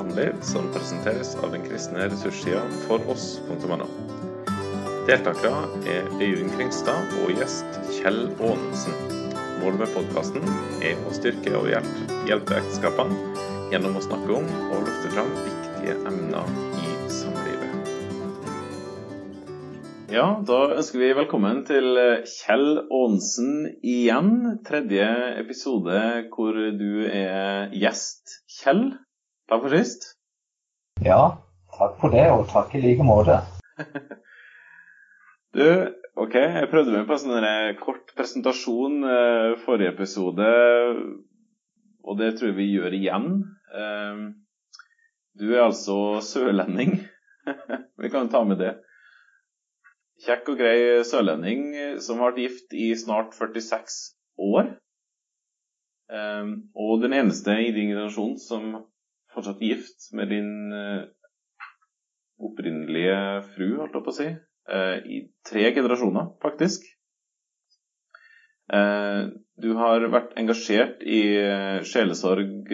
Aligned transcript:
samliv 0.00 0.32
som 0.40 0.72
presenteres 0.72 1.36
av 1.44 1.52
den 1.52 1.64
kristne 1.68 2.06
ressurssida 2.08 2.62
foross.no. 2.86 3.86
Deltakere 5.08 5.66
er 5.92 6.06
Øyvind 6.16 6.54
Kringstad 6.54 7.10
og 7.20 7.32
gjest 7.36 7.76
Kjell 7.98 8.22
Aanensen. 8.38 8.96
Målet 9.60 9.82
med 9.82 9.92
podkasten 9.92 10.46
er 10.88 10.96
å 11.04 11.12
styrke 11.12 11.52
og 11.58 11.68
hjelpe, 11.68 12.06
hjelpe 12.30 12.56
ekteskapene 12.62 13.18
gjennom 13.74 13.98
å 14.00 14.04
snakke 14.06 14.38
om 14.38 14.48
og 14.70 14.86
løfte 14.86 15.12
fram 15.12 15.28
viktige 15.42 15.98
emner 16.08 16.48
i 16.80 16.94
samlivet. 17.18 17.92
Ja, 20.16 20.30
da 20.40 20.62
ønsker 20.78 21.04
vi 21.04 21.12
velkommen 21.20 21.60
til 21.68 21.92
Kjell 22.38 22.86
Aanensen 22.86 23.68
igjen. 23.84 24.32
Tredje 24.64 25.12
episode 25.44 26.00
hvor 26.32 26.56
du 26.56 27.04
er 27.04 27.68
gjest. 27.76 28.40
Kjell, 28.62 28.86
takk 29.50 29.64
for 29.66 29.74
sist. 29.74 30.10
Ja, 31.04 31.20
takk 31.76 31.96
for 32.00 32.14
det, 32.14 32.26
og 32.30 32.46
takk 32.52 32.74
i 32.78 32.84
like 32.84 33.06
måte. 33.06 33.42
Du, 35.50 35.64
ok, 36.14 36.34
jeg 36.38 36.68
prøvde 36.70 36.92
meg 36.94 37.08
på 37.08 37.16
en 37.16 37.22
sånn 37.24 37.78
kort 37.80 38.12
presentasjon 38.14 39.00
eh, 39.02 39.56
forrige 39.64 39.90
episode, 39.96 40.50
og 42.06 42.20
det 42.20 42.28
tror 42.36 42.52
jeg 42.52 42.56
vi 42.60 42.66
gjør 42.76 42.94
igjen. 42.94 43.26
Eh, 43.74 44.20
du 45.42 45.48
er 45.48 45.64
altså 45.64 46.20
sørlending. 46.22 47.00
vi 48.04 48.12
kan 48.14 48.30
ta 48.30 48.44
med 48.46 48.62
det. 48.62 48.76
Kjekk 50.22 50.52
og 50.52 50.62
grei 50.62 50.78
sørlending 51.08 51.98
som 51.98 52.22
har 52.22 52.30
vært 52.30 52.44
gift 52.44 52.78
i 52.78 52.92
snart 53.02 53.34
46 53.34 53.98
år. 54.54 54.70
Um, 56.10 56.70
og 56.74 57.02
den 57.04 57.14
eneste 57.14 57.54
i 57.62 57.70
din 57.74 57.92
generasjon 57.92 58.34
som 58.42 58.72
fortsatt 59.34 59.60
gift 59.62 60.12
med 60.16 60.28
din 60.32 60.72
eh, 60.72 61.02
opprinnelige 62.40 63.42
fru, 63.54 63.76
holdt 63.78 63.94
jeg 63.96 64.04
på 64.06 64.10
å 64.12 64.16
si. 64.16 64.28
Eh, 64.70 64.96
i 65.06 65.32
tre 65.46 65.74
generasjoner, 65.76 66.26
faktisk. 66.42 66.80
Eh, 68.72 69.22
du 69.60 69.70
har 69.78 70.00
vært 70.12 70.36
engasjert 70.40 71.02
i 71.02 71.22
sjelesorg, 71.84 72.68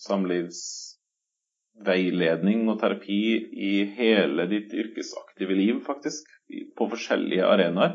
samlivsveiledning 0.00 2.68
og 2.72 2.80
terapi 2.80 3.22
i 3.68 3.70
hele 3.98 4.42
ditt 4.50 4.70
yrkesaktive 4.74 5.54
liv, 5.54 5.74
faktisk. 5.86 6.22
På 6.74 6.88
forskjellige 6.90 7.46
arenaer. 7.46 7.92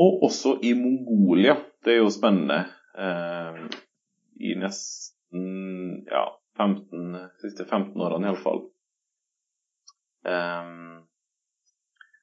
Og 0.00 0.22
også 0.26 0.50
i 0.64 0.74
Mongolia. 0.74 1.56
Det 1.84 1.92
er 1.94 1.98
jo 2.00 2.10
spennende. 2.10 2.66
I 4.42 4.54
nesten 4.58 6.02
ja, 6.10 6.24
15, 6.58 7.16
siste 7.42 7.64
15 7.64 7.96
årene 7.96 8.30
iallfall. 8.30 8.64
Um, 10.22 11.02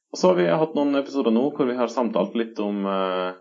og 0.10 0.18
så 0.18 0.32
har 0.32 0.40
vi 0.40 0.48
hatt 0.62 0.76
noen 0.78 0.98
episoder 1.02 1.34
nå 1.36 1.50
hvor 1.54 1.68
vi 1.70 1.78
har 1.78 1.92
samtalt 1.92 2.38
litt 2.40 2.60
om 2.64 2.86
uh, 2.88 3.34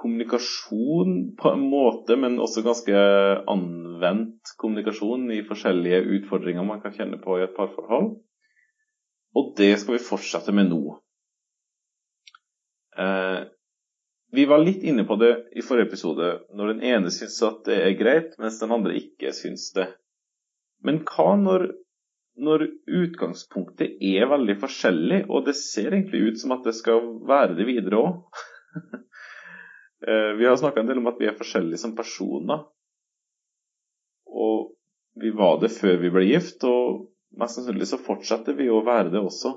kommunikasjon 0.00 1.36
på 1.38 1.52
en 1.52 1.66
måte, 1.70 2.16
men 2.16 2.40
også 2.40 2.64
ganske 2.64 3.04
anvendt 3.50 4.54
kommunikasjon 4.60 5.28
i 5.34 5.42
forskjellige 5.46 6.00
utfordringer 6.16 6.66
man 6.66 6.80
kan 6.82 6.94
kjenne 6.96 7.20
på 7.20 7.36
i 7.38 7.44
et 7.44 7.54
parforhold. 7.56 8.14
Og 9.36 9.52
det 9.58 9.74
skal 9.78 9.98
vi 9.98 10.02
fortsette 10.02 10.54
med 10.56 10.70
nå. 10.72 10.82
Eh, 12.98 13.40
vi 14.32 14.46
var 14.46 14.62
litt 14.62 14.84
inne 14.86 15.04
på 15.06 15.16
det 15.20 15.32
i 15.58 15.64
forrige 15.66 15.90
episode, 15.90 16.30
når 16.54 16.74
den 16.74 16.84
ene 16.86 17.10
syns 17.14 17.40
at 17.46 17.64
det 17.66 17.78
er 17.82 17.98
greit, 17.98 18.36
mens 18.38 18.60
den 18.62 18.74
andre 18.74 18.94
ikke 18.98 19.32
syns 19.34 19.70
det. 19.76 19.88
Men 20.86 21.02
hva 21.08 21.34
når 21.36 21.70
når 22.40 22.64
utgangspunktet 22.86 24.00
er 24.00 24.28
veldig 24.30 24.56
forskjellig, 24.62 25.24
og 25.28 25.44
det 25.48 25.56
ser 25.58 25.92
egentlig 25.92 26.30
ut 26.30 26.40
som 26.40 26.54
at 26.54 26.64
det 26.66 26.74
skal 26.78 27.02
være 27.28 27.56
det 27.58 27.68
videre 27.70 28.04
òg. 28.06 28.42
Eh, 30.00 30.30
vi 30.32 30.46
har 30.48 30.54
snakka 30.56 30.80
en 30.80 30.86
del 30.88 30.96
om 30.96 31.10
at 31.10 31.18
vi 31.20 31.26
er 31.28 31.34
forskjellige 31.36 31.76
som 31.82 31.90
personer. 31.92 32.62
Og 34.32 34.70
vi 35.20 35.28
var 35.36 35.58
det 35.60 35.68
før 35.74 35.98
vi 36.00 36.08
ble 36.14 36.22
gift, 36.24 36.64
og 36.64 37.02
mest 37.36 37.58
sannsynlig 37.58 37.90
så 37.90 37.98
fortsetter 38.00 38.56
vi 38.56 38.70
å 38.72 38.78
være 38.86 39.12
det 39.12 39.20
også. 39.20 39.52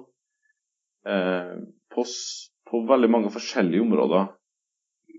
Eh, 1.07 1.53
på, 1.95 2.03
på 2.67 2.81
veldig 2.91 3.11
mange 3.15 3.31
forskjellige 3.31 3.85
områder. 3.85 4.33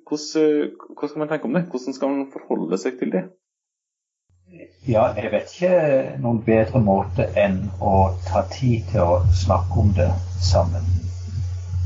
Hvordan, 0.09 0.71
hva 0.99 1.09
skal 1.09 1.23
man 1.23 1.31
tenke 1.33 1.49
om 1.49 1.57
det? 1.57 1.65
Hvordan 1.71 1.97
skal 1.97 2.13
man 2.13 2.31
forholde 2.33 2.79
seg 2.79 2.99
til 3.01 3.13
det? 3.15 3.25
Ja, 4.89 5.07
jeg 5.17 5.31
vet 5.33 5.53
ikke 5.55 5.77
noen 6.21 6.43
bedre 6.45 6.81
måte 6.85 7.25
enn 7.41 7.63
å 7.81 8.13
ta 8.27 8.45
tid 8.53 8.85
til 8.93 9.01
å 9.01 9.23
snakke 9.33 9.81
om 9.81 9.95
det 9.97 10.11
sammen. 10.45 10.85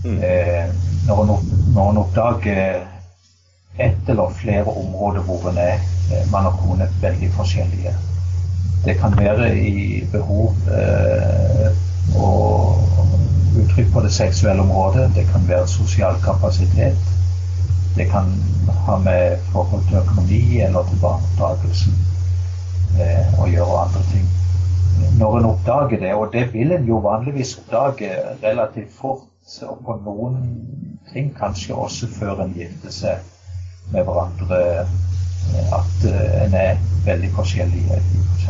Mm. 0.05 0.19
Eh, 0.23 0.73
når, 1.07 1.23
en, 1.31 2.01
oppdager 2.03 2.83
ett 3.79 4.11
eller 4.11 4.35
flere 4.41 4.67
områder 4.67 5.23
hvor 5.27 5.47
en 5.51 5.61
er 5.63 5.79
eh, 6.11 6.25
mann 6.33 6.51
og 6.51 6.59
kone 6.63 6.89
veldig 7.03 7.31
forskjellige. 7.39 7.95
Det 8.85 8.97
kan 8.99 9.15
være 9.19 9.53
i 9.59 10.03
behov 10.13 10.59
eh, 10.75 11.71
og 12.19 13.63
uttrykk 13.63 13.95
på 13.95 14.03
det 14.03 14.13
seksuelle 14.15 14.67
området. 14.67 15.13
Det 15.15 15.27
kan 15.31 15.47
være 15.49 15.71
sosial 15.71 16.19
kapasitet. 16.25 16.99
Det 17.99 18.07
kan 18.11 18.29
ha 18.87 18.99
med 19.03 19.39
forhold 19.53 19.87
til 19.89 20.01
økonomi 20.01 20.43
eller 20.65 20.87
til 20.89 21.01
barneoppdragelsen 21.03 21.97
eh, 23.03 23.41
å 23.43 23.49
gjøre 23.51 23.81
andre 23.85 24.03
ting. 24.13 24.29
Når 25.19 25.39
en 25.39 25.49
oppdager 25.49 26.01
det, 26.03 26.13
og 26.15 26.31
det 26.33 26.45
vil 26.53 26.73
en 26.75 26.87
jo 26.87 27.01
vanligvis 27.03 27.57
oppdage 27.59 28.13
relativt 28.43 28.95
fort, 29.01 29.27
og 29.63 29.83
på 29.87 29.97
noen 30.05 30.39
ting 31.13 31.33
kanskje 31.37 31.75
også 31.75 32.09
før 32.19 32.45
en 32.45 32.55
gifter 32.57 32.93
seg 32.93 33.93
med 33.93 34.05
hverandre, 34.05 34.61
eh, 34.85 35.73
at 35.73 36.05
uh, 36.05 36.43
en 36.45 36.55
er 36.55 36.81
veldig 37.07 37.31
forskjellig. 37.37 37.85
F.eks. 37.99 38.47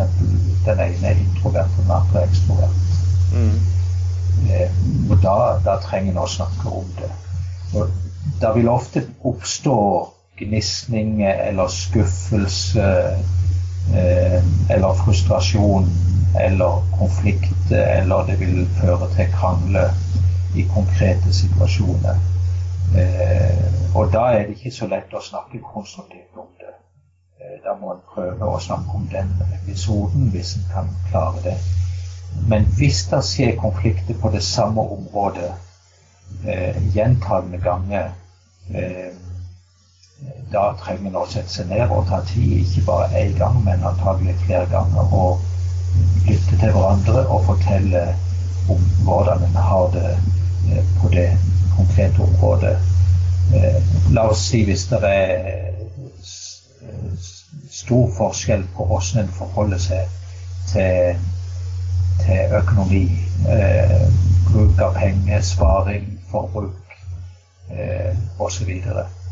For 0.65 0.75
den 0.75 0.85
ene 0.89 1.13
er 1.13 1.23
introvert, 1.23 1.73
og 1.79 1.85
den 1.85 1.95
andre 2.01 2.23
er 2.23 2.29
ekstrovert. 2.29 2.81
Mm. 3.33 3.59
Eh, 4.51 4.77
og 5.11 5.17
da, 5.23 5.37
da, 5.65 5.79
trenger 5.85 6.13
en 6.13 6.23
å 6.25 6.29
snakke 6.31 6.75
om 6.81 6.93
det. 6.99 7.11
Og 7.79 8.08
da 8.41 8.53
vil 8.55 8.69
ofte 8.69 9.03
oppstå 9.27 9.79
gnisning 10.39 11.23
eller 11.23 11.69
skuffelse 11.73 12.87
Eh, 13.95 14.43
eller 14.69 14.95
frustrasjon 14.95 15.87
eller 16.41 16.99
konflikt, 16.99 17.71
eller 17.71 18.27
det 18.27 18.41
vil 18.41 18.67
føre 18.81 19.09
til 19.17 19.31
krangler 19.33 19.95
i 20.57 20.65
konkrete 20.75 21.33
situasjoner. 21.33 22.19
Eh, 22.97 23.97
og 23.97 24.13
da 24.13 24.27
er 24.33 24.45
det 24.45 24.59
ikke 24.59 24.75
så 24.77 24.89
lett 24.93 25.15
å 25.17 25.25
snakke 25.25 25.63
konstruktivt 25.73 26.37
om 26.37 26.51
det. 26.61 26.75
Eh, 27.41 27.57
da 27.65 27.79
må 27.81 27.95
en 27.95 28.05
prøve 28.13 28.45
å 28.45 28.61
snakke 28.61 29.01
om 29.01 29.09
den 29.13 29.33
episoden 29.63 30.29
hvis 30.37 30.55
en 30.59 30.69
kan 30.75 30.93
klare 31.09 31.41
det. 31.49 31.57
Men 32.49 32.69
hvis 32.77 33.07
det 33.09 33.25
skjer 33.25 33.57
konflikter 33.57 34.21
på 34.21 34.29
det 34.37 34.45
samme 34.45 34.85
området 34.85 35.49
gjentagende 36.95 37.59
ganger 37.63 38.13
da 40.53 40.63
trenger 40.81 41.11
en 41.11 41.19
å 41.21 41.27
sette 41.31 41.53
seg 41.53 41.69
ned 41.71 41.93
og 41.95 42.07
ta 42.09 42.21
tid, 42.27 42.55
ikke 42.63 42.85
bare 42.87 43.21
én 43.21 43.35
gang, 43.39 43.59
men 43.65 43.85
antagelig 43.87 44.35
flere 44.45 44.67
ganger, 44.73 45.13
og 45.15 45.45
lytte 46.27 46.57
til 46.57 46.73
hverandre 46.75 47.25
og 47.27 47.45
fortelle 47.47 48.05
om 48.69 48.83
hvordan 49.05 49.45
en 49.45 49.57
har 49.57 49.91
det 49.95 50.11
eh, 50.13 50.85
på 51.01 51.09
det 51.13 51.29
konkrete 51.77 52.23
området. 52.23 52.77
Eh, 53.55 53.79
la 54.13 54.29
oss 54.33 54.45
si 54.51 54.63
hvis 54.69 54.87
det 54.91 55.01
er 55.09 55.35
eh, 55.39 57.25
stor 57.71 58.11
forskjell 58.17 58.67
på 58.77 58.89
hvordan 58.91 59.25
en 59.25 59.35
forholder 59.39 59.81
seg 59.81 60.15
til, 60.69 61.21
til 62.25 62.57
økonomi, 62.59 63.05
bruk 64.49 64.81
av 64.83 64.97
penger, 64.99 65.41
sparing, 65.45 66.18
forbruk 66.31 66.75
eh, 67.71 68.17
osv. 68.39 68.71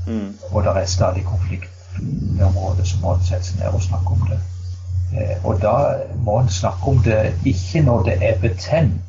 Mm. 0.06 0.38
Og 0.50 0.64
det 0.64 0.76
er 0.76 0.86
stadig 0.86 1.24
konflikt 1.24 1.70
i 2.38 2.42
området, 2.42 2.88
så 2.88 2.96
må 3.02 3.14
en 3.14 3.24
sette 3.24 3.44
seg 3.48 3.60
ned 3.60 3.74
og 3.74 3.82
snakke 3.82 4.14
om 4.14 4.28
det. 4.30 4.38
Eh, 5.16 5.36
og 5.44 5.60
da 5.62 5.74
må 6.24 6.40
en 6.40 6.50
snakke 6.50 6.90
om 6.90 6.98
det 7.04 7.34
ikke 7.44 7.82
når 7.82 8.02
det 8.08 8.16
er 8.20 8.40
betent, 8.40 9.02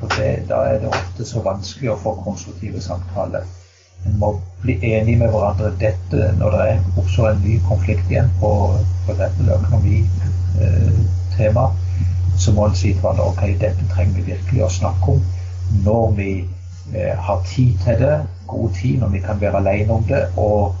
for 0.00 0.08
det, 0.16 0.48
da 0.48 0.54
er 0.54 0.78
det 0.80 0.88
ofte 0.88 1.24
så 1.28 1.42
vanskelig 1.44 1.90
å 1.92 2.02
få 2.02 2.14
konstruktive 2.24 2.80
samtaler. 2.80 3.44
En 4.06 4.18
må 4.20 4.28
bli 4.62 4.78
enig 4.92 5.18
med 5.18 5.32
hverandre 5.32 5.72
dette 5.80 6.32
når 6.38 6.50
det 6.54 6.68
oppstår 6.96 7.30
en 7.32 7.42
ny 7.42 7.58
konflikt 7.66 8.10
igjen 8.10 8.30
på 8.40 8.50
f.eks. 9.06 9.20
økonomitema. 9.56 11.64
Eh, 11.68 11.74
så 12.38 12.52
må 12.54 12.68
en 12.68 12.78
si 12.78 12.92
til 12.92 13.02
hverandre 13.02 13.30
ok, 13.32 13.42
dette 13.60 13.90
trenger 13.90 14.20
vi 14.20 14.32
virkelig 14.32 14.64
å 14.64 14.76
snakke 14.78 15.16
om 15.16 15.20
når 15.84 16.04
vi 16.16 16.30
eh, 16.94 17.16
har 17.16 17.42
tid 17.46 17.78
til 17.84 17.98
det, 18.02 18.18
god 18.46 18.70
tid 18.80 18.98
når 18.98 19.08
vi 19.08 19.18
kan 19.24 19.40
være 19.40 19.56
alene 19.56 19.92
om 19.92 20.04
det, 20.08 20.22
og 20.36 20.76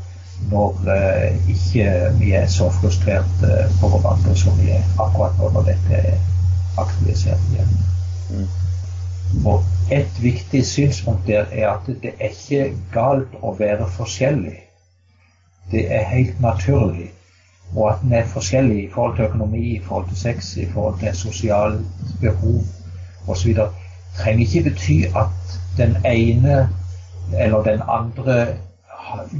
når 0.50 0.90
eh, 0.94 1.50
ikke 1.50 2.12
vi 2.18 2.32
er 2.32 2.46
så 2.46 2.70
frustrerte 2.70 3.68
på 3.80 3.88
hverandre 3.88 4.36
som 4.36 4.58
vi 4.60 4.70
er 4.70 4.84
akkurat 4.98 5.36
nå 5.38 5.50
når 5.56 5.68
dette 5.72 6.00
er 6.12 6.16
aktualisert 6.78 7.52
igjen. 7.52 7.76
Mm. 8.30 8.48
Og 9.46 9.64
et 9.92 10.22
viktig 10.22 10.66
synspunkt 10.66 11.26
der 11.26 11.44
er 11.52 11.68
at 11.70 11.86
det 11.86 12.14
er 12.18 12.32
ikke 12.32 12.72
galt 12.92 13.34
å 13.42 13.52
være 13.58 13.88
forskjellig. 13.96 14.56
Det 15.70 15.84
er 15.92 16.04
helt 16.08 16.40
naturlig. 16.40 17.10
Og 17.74 17.90
at 17.90 18.04
en 18.04 18.12
er 18.16 18.30
forskjellig 18.32 18.84
i 18.84 18.90
forhold 18.92 19.16
til 19.16 19.24
økonomi, 19.24 19.64
i 19.76 19.82
forhold 19.84 20.08
til 20.08 20.16
sex, 20.16 20.56
i 20.56 20.66
forhold 20.72 21.00
til 21.00 21.16
sosialt 21.16 21.80
behov 22.20 22.62
osv. 23.28 23.58
trenger 24.16 24.46
ikke 24.46 24.70
bety 24.70 24.98
at 25.16 25.58
den 25.76 25.96
ene 26.06 26.68
eller 27.36 27.62
den 27.62 27.82
andre 27.88 28.38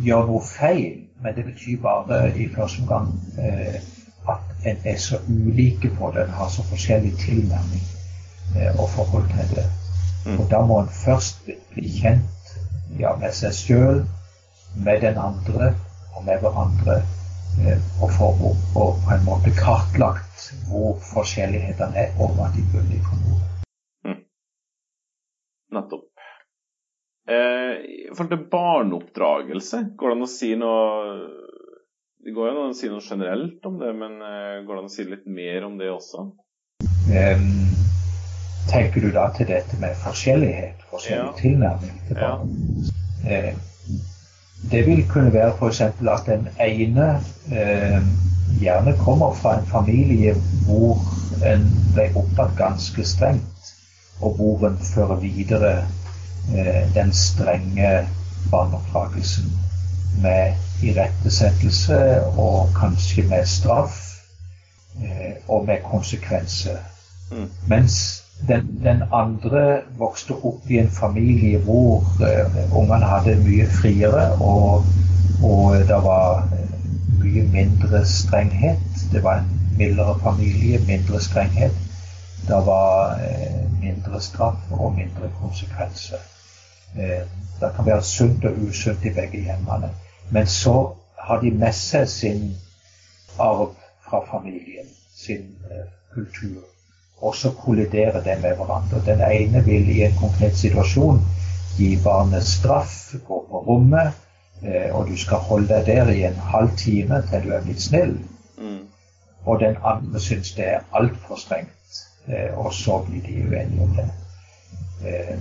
gjør 0.04 0.26
noe 0.26 0.42
feil. 0.44 1.04
Men 1.22 1.34
det 1.34 1.44
betyr 1.44 1.80
bare 1.82 2.20
i 2.38 2.48
første 2.54 2.82
omgang 2.82 3.08
eh, 3.42 3.80
at 4.28 4.66
en 4.70 4.76
er 4.84 4.96
så 4.96 5.18
ulike 5.28 5.90
på 5.98 6.12
det, 6.14 6.24
en 6.24 6.36
har 6.40 6.48
så 6.48 6.62
forskjellig 6.62 7.12
tilnærming 7.18 7.82
eh, 8.56 8.80
og 8.80 8.88
forhold 8.90 9.28
til 9.28 9.56
det. 9.56 9.66
Mm. 10.26 10.40
Og 10.40 10.50
da 10.50 10.60
må 10.60 10.80
en 10.80 10.94
først 11.04 11.50
bli 11.72 11.90
kjent 12.00 12.54
ja, 13.00 13.14
med 13.16 13.32
seg 13.34 13.54
sjøl, 13.54 14.02
med 14.76 15.00
den 15.00 15.18
andre 15.18 15.72
og 16.16 16.24
med 16.24 16.38
hverandre. 16.42 17.00
Eh, 17.58 17.78
og 18.02 18.12
for 18.14 18.44
å, 18.46 18.54
å 18.78 18.88
på 19.02 19.14
en 19.14 19.24
måte 19.26 19.50
kartlagt 19.58 20.50
hvor 20.68 20.98
forskjellighetene 21.12 22.04
er, 22.04 22.12
og 22.20 22.36
hva 22.36 22.50
de 22.54 22.62
bunner 22.72 23.02
for 23.08 23.24
noe. 23.24 23.40
Mm. 24.06 24.20
Nettopp. 25.74 26.06
Eh, 27.28 27.58
I 27.84 28.14
forhold 28.14 28.32
til 28.34 28.46
barneoppdragelse, 28.52 29.82
går 29.98 30.12
det 30.12 30.16
an 30.16 30.26
å 30.26 30.30
si 30.32 30.50
noe 30.58 30.86
Det 32.24 32.34
går 32.34 32.50
an 32.50 32.72
å 32.72 32.76
si 32.76 32.90
noe 32.90 33.04
generelt 33.04 33.64
om 33.68 33.78
det, 33.80 33.92
men 33.96 34.18
eh, 34.24 34.60
går 34.66 34.74
det 34.74 34.82
an 34.82 34.90
å 34.90 34.92
si 34.92 35.06
litt 35.08 35.26
mer 35.26 35.64
om 35.68 35.78
det 35.80 35.90
også? 35.92 36.26
Um, 37.08 37.68
Tenker 38.68 39.00
du 39.00 39.08
da 39.14 39.30
til 39.32 39.48
dette 39.48 39.78
med 39.80 39.96
forskjellighet, 40.02 40.82
forskjellig 40.90 41.24
ja. 41.24 41.36
tilnærming 41.38 42.00
til 42.08 42.18
barn? 42.20 42.50
Ja. 43.24 43.38
Eh, 43.38 43.54
det 44.70 44.82
vil 44.86 45.04
kunne 45.08 45.32
være 45.32 45.54
f.eks. 45.56 45.80
at 45.80 46.26
den 46.26 46.48
ene 46.60 47.06
eh, 47.54 48.02
gjerne 48.60 48.92
kommer 49.00 49.32
fra 49.38 49.54
en 49.58 49.66
familie 49.70 50.34
hvor 50.66 51.00
en 51.46 51.64
ble 51.94 52.08
opptatt 52.18 52.56
ganske 52.58 53.04
strengt, 53.06 53.72
og 54.20 54.36
hvor 54.36 54.66
en 54.68 54.76
fører 54.82 55.22
videre 55.22 55.72
den 56.94 57.12
strenge 57.12 58.08
barneoppdragelsen 58.50 59.52
med 60.22 60.54
irettesettelse 60.82 62.22
og 62.24 62.68
kanskje 62.80 63.22
med 63.28 63.46
straff 63.46 63.98
eh, 65.02 65.34
og 65.48 65.66
med 65.66 65.76
konsekvenser. 65.84 66.78
Mm. 67.30 67.50
Mens 67.66 68.24
den, 68.48 68.80
den, 68.84 69.02
andre 69.12 69.80
vokste 69.98 70.34
opp 70.34 70.70
i 70.70 70.78
en 70.78 70.90
familie 70.90 71.58
hvor 71.58 72.06
uh, 72.22 72.78
ungene 72.78 73.06
hadde 73.10 73.34
mye 73.42 73.66
friere, 73.66 74.30
og, 74.40 74.86
og 75.42 75.74
det 75.90 75.98
var 76.06 76.46
eh, 76.54 76.78
mye 77.18 77.42
mindre 77.52 78.04
strenghet. 78.06 79.02
Det 79.12 79.22
var 79.24 79.42
en 79.42 79.50
mildere 79.78 80.18
familie, 80.22 80.78
mindre 80.86 81.20
strenghet. 81.20 81.74
Det 82.48 82.62
var 82.66 83.18
mindre 83.82 84.20
straff 84.20 84.70
og 84.70 84.94
mindre 84.94 85.28
konsekvenser. 85.42 86.22
Uh, 86.96 87.26
det 87.60 87.72
kan 87.76 87.86
være 87.86 88.02
sunt 88.02 88.44
og 88.44 88.62
usunt 88.68 89.04
i 89.04 89.14
begge 89.14 89.42
hjemmene. 89.42 89.90
Men 90.30 90.46
så 90.46 90.94
har 91.18 91.40
de 91.40 91.50
med 91.50 91.74
seg 91.74 92.08
sin 92.08 92.56
arv 93.38 93.74
fra 94.06 94.24
familien, 94.30 94.86
sin 95.16 95.56
kultur 96.14 96.62
og 97.20 97.34
så 97.34 97.50
kolliderer 97.50 98.22
det 98.22 98.38
med 98.42 98.56
hverandre. 98.56 99.02
Den 99.06 99.20
ene 99.20 99.64
vil 99.64 99.88
i 99.88 100.02
en 100.02 100.14
konkret 100.20 100.56
situasjon 100.56 101.20
gi 101.78 101.98
barnet 102.04 102.46
straff, 102.46 103.14
gå 103.26 103.46
på 103.50 103.62
rommet, 103.66 104.12
eh, 104.62 104.94
og 104.94 105.08
du 105.08 105.16
skal 105.16 105.38
holde 105.50 105.68
deg 105.74 105.86
der 105.86 106.12
i 106.12 106.22
en 106.26 106.38
halv 106.52 106.76
time 106.76 107.22
til 107.30 107.42
du 107.44 107.52
er 107.54 107.64
blitt 107.64 107.82
snill. 107.82 108.14
Mm. 108.58 108.86
Og 109.44 109.60
den 109.60 109.76
andre 109.84 110.20
syns 110.20 110.52
det 110.54 110.68
er 110.68 110.86
altfor 110.92 111.36
strengt, 111.36 112.02
eh, 112.28 112.58
og 112.58 112.74
så 112.74 113.02
blir 113.06 113.22
de 113.22 113.42
uenige 113.48 113.82
om 113.82 113.94
det. 113.96 114.08
Eh, 115.06 115.36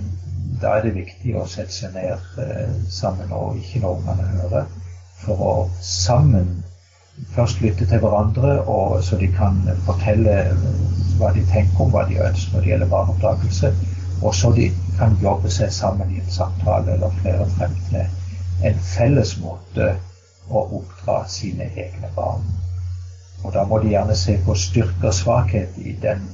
da 0.62 0.76
er 0.76 0.86
det 0.86 0.96
viktig 0.96 1.34
å 1.38 1.46
sette 1.46 1.74
seg 1.74 1.94
ned 1.94 2.88
sammen 2.90 3.30
og 3.34 3.58
ikke 3.58 3.82
noe 3.82 4.00
man 4.06 4.22
hører, 4.22 4.66
for 5.22 5.44
å 5.44 5.52
sammen 5.82 6.58
først 7.34 7.60
lytte 7.62 7.86
til 7.86 8.02
hverandre, 8.02 8.58
og 8.70 9.02
så 9.04 9.18
de 9.20 9.28
kan 9.34 9.58
fortelle 9.86 10.34
hva 11.18 11.32
de 11.34 11.44
tenker 11.52 11.84
om 11.84 11.90
hva 11.94 12.04
de 12.08 12.20
ønsker 12.22 12.54
når 12.54 12.64
det 12.64 12.72
gjelder 12.72 12.92
barneoppdragelse. 12.92 13.72
Og 14.22 14.34
så 14.34 14.50
de 14.54 14.68
kan 14.98 15.14
jobbe 15.22 15.50
seg 15.50 15.70
sammen 15.74 16.10
i 16.10 16.20
en 16.22 16.30
samtale 16.34 16.94
eller 16.94 17.14
flere 17.22 17.46
frem 17.54 17.74
til 17.90 18.66
en 18.66 18.80
felles 18.82 19.36
måte 19.42 19.92
å 20.48 20.64
oppdra 20.80 21.20
sine 21.30 21.68
egne 21.76 22.10
barn. 22.16 22.46
Og 23.44 23.52
da 23.54 23.62
må 23.68 23.78
de 23.82 23.92
gjerne 23.92 24.16
se 24.18 24.34
på 24.42 24.56
styrke 24.58 25.10
og 25.10 25.14
svakhet 25.14 25.78
i 25.78 25.94
den 26.02 26.24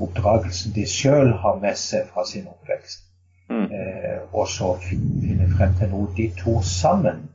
oppdragelsen 0.00 0.74
de 0.76 0.86
sjøl 0.88 1.32
har 1.42 1.60
med 1.62 1.78
seg 1.80 2.08
fra 2.12 2.24
sin 2.28 2.48
oppvekst. 2.50 3.04
Mm. 3.48 3.68
Eh, 3.70 4.20
og 4.34 4.48
så 4.50 4.72
finne 4.82 5.46
frem 5.54 5.74
til 5.78 5.92
noe 5.92 6.10
de 6.16 6.28
to 6.38 6.58
sammen 6.66 7.28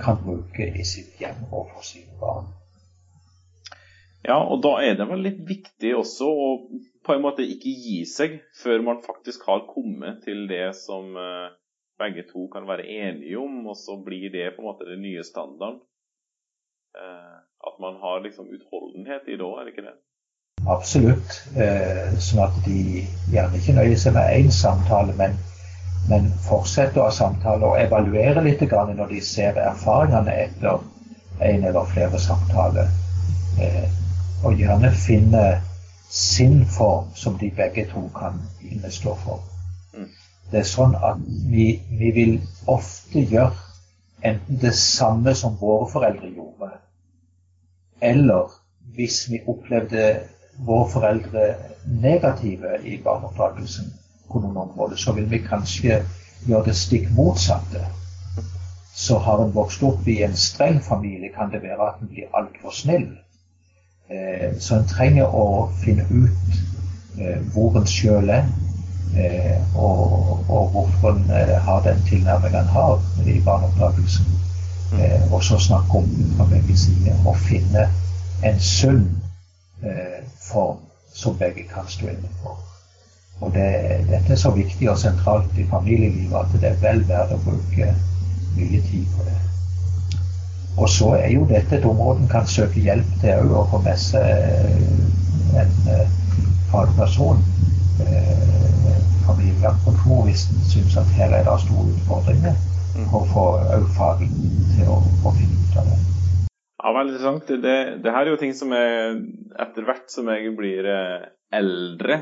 kan 0.00 0.18
bruke 0.22 0.66
i 0.66 0.84
sitt 0.88 1.20
hjem 1.20 1.44
og 1.50 1.68
for 1.74 1.84
sine 1.86 2.16
barn. 2.20 2.48
Ja, 4.22 4.38
og 4.38 4.62
da 4.62 4.76
er 4.84 4.94
det 4.98 5.08
vel 5.10 5.24
litt 5.26 5.40
viktig 5.48 5.96
også 5.98 6.28
å 6.30 6.48
på 7.02 7.14
en 7.16 7.24
måte 7.24 7.42
ikke 7.42 7.72
gi 7.84 8.02
seg 8.06 8.38
før 8.54 8.84
man 8.86 9.00
faktisk 9.02 9.42
har 9.48 9.64
kommet 9.66 10.22
til 10.26 10.44
det 10.50 10.68
som 10.78 11.16
eh, 11.18 11.48
begge 11.98 12.24
to 12.28 12.46
kan 12.52 12.68
være 12.68 12.86
enige 12.86 13.38
om, 13.38 13.64
og 13.66 13.76
så 13.78 13.98
blir 13.98 14.30
det 14.30 14.52
på 14.54 14.62
en 14.62 14.68
måte 14.70 14.86
den 14.86 15.02
nye 15.02 15.24
standarden. 15.26 15.80
Eh, 16.94 17.38
at 17.66 17.82
man 17.82 17.98
har 18.02 18.22
liksom 18.22 18.50
utholdenhet 18.54 19.26
i 19.26 19.36
det 19.38 19.46
òg, 19.46 19.58
er 19.58 19.66
det 19.66 19.74
ikke 19.74 19.88
det? 19.88 19.96
Absolutt. 20.70 21.38
Eh, 21.56 22.12
sånn 22.22 22.44
at 22.44 22.58
de 22.66 23.06
gjerne 23.32 23.58
ikke 23.58 23.74
nøyer 23.78 23.98
seg 23.98 24.14
med 24.14 24.36
én 24.36 24.52
samtale, 24.54 25.14
men, 25.18 25.34
men 26.10 26.30
fortsetter 26.46 27.02
å 27.02 27.08
ha 27.08 27.14
samtale 27.14 27.66
og 27.66 27.80
evaluere 27.80 28.44
litt 28.44 28.62
når 28.62 29.08
de 29.10 29.20
ser 29.26 29.58
erfaringene 29.58 30.36
etter 30.46 30.78
en 31.42 31.64
eller 31.64 31.90
flere 31.90 32.18
samtaler 32.20 32.88
og 34.42 34.58
gjerne 34.58 34.90
finne 34.94 35.42
sin 36.12 36.66
form 36.66 37.10
som 37.14 37.38
de 37.38 37.50
begge 37.56 37.86
to 37.90 38.08
kan 38.18 38.40
innestå 38.70 39.14
for. 39.24 39.42
Mm. 39.94 40.08
Det 40.50 40.58
er 40.60 40.68
sånn 40.68 40.94
at 40.98 41.20
vi, 41.48 41.66
vi, 41.90 42.10
vil 42.12 42.34
ofte 42.68 43.22
gjøre 43.22 43.54
enten 44.22 44.58
det 44.60 44.74
samme 44.76 45.34
som 45.38 45.56
våre 45.60 45.88
foreldre 45.92 46.28
gjorde, 46.34 46.68
eller 48.02 48.52
hvis 48.96 49.24
vi 49.30 49.40
opplevde 49.48 50.04
våre 50.66 50.90
foreldre 50.90 51.54
negative 52.02 52.78
i 52.84 52.98
barneoppdragelsen 53.02 53.92
på 54.30 54.40
noen 54.40 54.56
områder, 54.56 54.96
så 54.96 55.12
vil 55.16 55.28
vi 55.30 55.42
kanskje 55.44 56.02
gjøre 56.46 56.68
det 56.68 56.76
stikk 56.78 57.10
motsatte. 57.16 57.84
Så 58.94 59.18
har 59.18 59.42
en 59.42 59.54
vokst 59.54 59.82
opp 59.82 60.08
i 60.08 60.20
en 60.22 60.36
streng 60.36 60.80
familie, 60.84 61.32
kan 61.34 61.50
det 61.52 61.62
være 61.62 61.88
at 61.88 62.00
en 62.02 62.10
blir 62.12 62.32
altfor 62.36 62.74
snill. 62.76 63.08
Eh, 64.12 64.58
så 64.58 64.76
en 64.76 64.88
trenger 64.88 65.32
å 65.32 65.70
finne 65.80 66.04
ut 66.10 66.56
eh, 67.18 67.38
hvor 67.54 67.78
en 67.78 67.88
sjøl 67.88 68.30
er, 68.34 68.48
eh, 69.16 69.76
og, 69.78 70.42
hvorfor 70.48 71.14
en 71.14 71.30
har 71.66 71.82
den 71.86 72.02
tilnærmingen 72.08 72.60
en 72.60 72.74
har 72.76 72.98
i 73.24 73.40
barneoppdragelsen. 73.44 74.38
Og 75.32 75.40
så 75.40 75.56
snakke 75.56 76.02
om 76.02 76.08
fra 76.36 76.44
begge 76.50 76.74
sider 76.76 77.16
og 77.24 77.38
finne 77.40 77.86
en 78.44 78.58
sunn 78.60 79.06
form 80.48 80.82
som 81.14 81.38
begge 81.38 81.64
kan 81.68 81.88
stå 81.88 82.08
inne 82.12 82.30
for. 82.42 82.58
Og 83.42 83.54
det, 83.54 83.68
dette 84.08 84.32
er 84.32 84.38
så 84.38 84.50
viktig 84.54 84.90
og 84.90 84.98
sentralt 84.98 85.58
i 85.58 85.66
familielivet 85.70 86.36
at 86.38 86.60
det 86.60 86.68
er 86.70 86.82
vel 86.82 87.02
verdt 87.08 87.34
å 87.34 87.40
bruke 87.42 87.94
mye 88.56 88.82
tid 88.90 89.06
på 89.16 89.26
det. 89.26 89.38
Og 90.76 90.88
så 90.88 91.10
er 91.18 91.28
jo 91.34 91.44
dette 91.48 91.76
et 91.76 91.84
område 91.84 92.22
en 92.22 92.30
kan 92.32 92.46
søke 92.48 92.80
hjelp 92.80 93.08
til 93.20 93.42
òg, 93.42 93.56
å 93.60 93.64
få 93.72 93.82
med 93.84 93.98
seg 94.00 94.24
eh, 94.24 95.62
en 95.62 95.74
uh, 95.88 96.06
fagperson. 96.70 97.42
Uh, 98.00 98.62
familievernkontor 99.26 100.24
hvis 100.26 100.46
en 100.50 100.64
syns 100.70 100.96
at 100.96 101.12
her 101.18 101.34
er 101.36 101.44
det 101.46 101.58
store 101.66 101.90
utfordringer. 101.92 102.56
Mm. 102.96 103.08
Og 103.14 103.28
få 103.32 103.44
òg 103.76 103.84
faget 103.96 104.32
til 104.76 104.88
å, 104.92 105.02
å, 105.24 105.34
finne 105.36 105.60
ut 105.60 105.78
av 105.82 105.90
det. 105.90 106.00
Ja, 106.82 106.90
veldig 106.96 107.14
interessant. 107.14 107.50
Det, 107.62 107.74
det, 108.02 108.10
her 108.10 108.26
er 108.26 108.32
jo 108.32 108.40
ting 108.40 108.54
som 108.58 108.72
er 108.74 109.20
Etter 109.62 109.86
hvert 109.86 110.08
som 110.10 110.30
jeg 110.32 110.50
blir 110.58 110.88
eldre, 111.52 112.16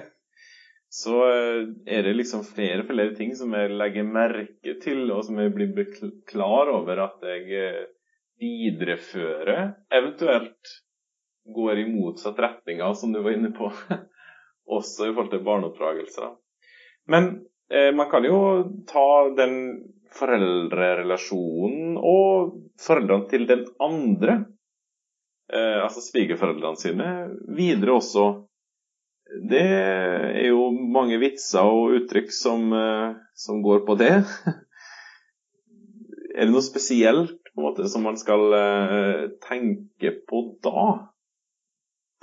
så 0.91 1.23
er 1.25 2.05
det 2.05 2.17
liksom 2.19 2.43
flere 2.45 2.83
flere 2.89 3.15
ting 3.17 3.31
som 3.39 3.55
jeg 3.55 3.71
legger 3.79 4.05
merke 4.05 4.75
til, 4.83 5.05
og 5.15 5.23
som 5.25 5.39
jeg 5.41 5.55
blir 5.55 5.89
klar 6.29 6.69
over 6.75 7.05
at 7.07 7.25
jeg 7.31 7.87
viderefører. 8.43 9.77
eventuelt 9.93 10.75
går 11.55 11.79
i 11.79 11.87
motsatt 11.91 12.39
retning 12.39 12.83
av, 12.83 12.95
som 12.95 13.13
du 13.13 13.21
var 13.23 13.37
inne 13.37 13.53
på, 13.57 13.71
også 14.77 15.09
i 15.09 15.15
forhold 15.15 15.33
til 15.33 15.47
barneoppdragelse. 15.47 16.33
Men 17.11 17.31
eh, 17.73 17.91
man 17.95 18.11
kan 18.11 18.27
jo 18.27 18.41
ta 18.91 19.31
den 19.37 19.57
foreldrerelasjonen 20.15 21.97
og 21.97 22.57
foreldrene 22.81 23.29
til 23.31 23.47
den 23.49 23.67
andre, 23.83 24.37
eh, 25.53 25.79
altså 25.85 26.03
svigerforeldrene 26.05 26.81
sine, 26.81 27.11
videre 27.57 27.99
også. 27.99 28.27
Det 29.51 29.63
er 29.63 30.49
jo 30.49 30.71
mange 30.71 31.21
vitser 31.23 31.69
og 31.69 31.95
uttrykk 32.01 32.33
som, 32.35 32.73
eh, 32.75 33.13
som 33.35 33.63
går 33.63 33.85
på 33.87 33.99
det. 34.01 34.15
er 36.35 36.47
det 36.47 36.53
noe 36.55 36.65
spesielt 36.65 37.39
på 37.51 37.61
en 37.61 37.67
måte 37.69 37.89
som 37.91 38.05
man 38.07 38.19
skal 38.19 38.53
eh, 38.57 39.23
tenke 39.47 40.15
på 40.29 40.45
da? 40.65 40.91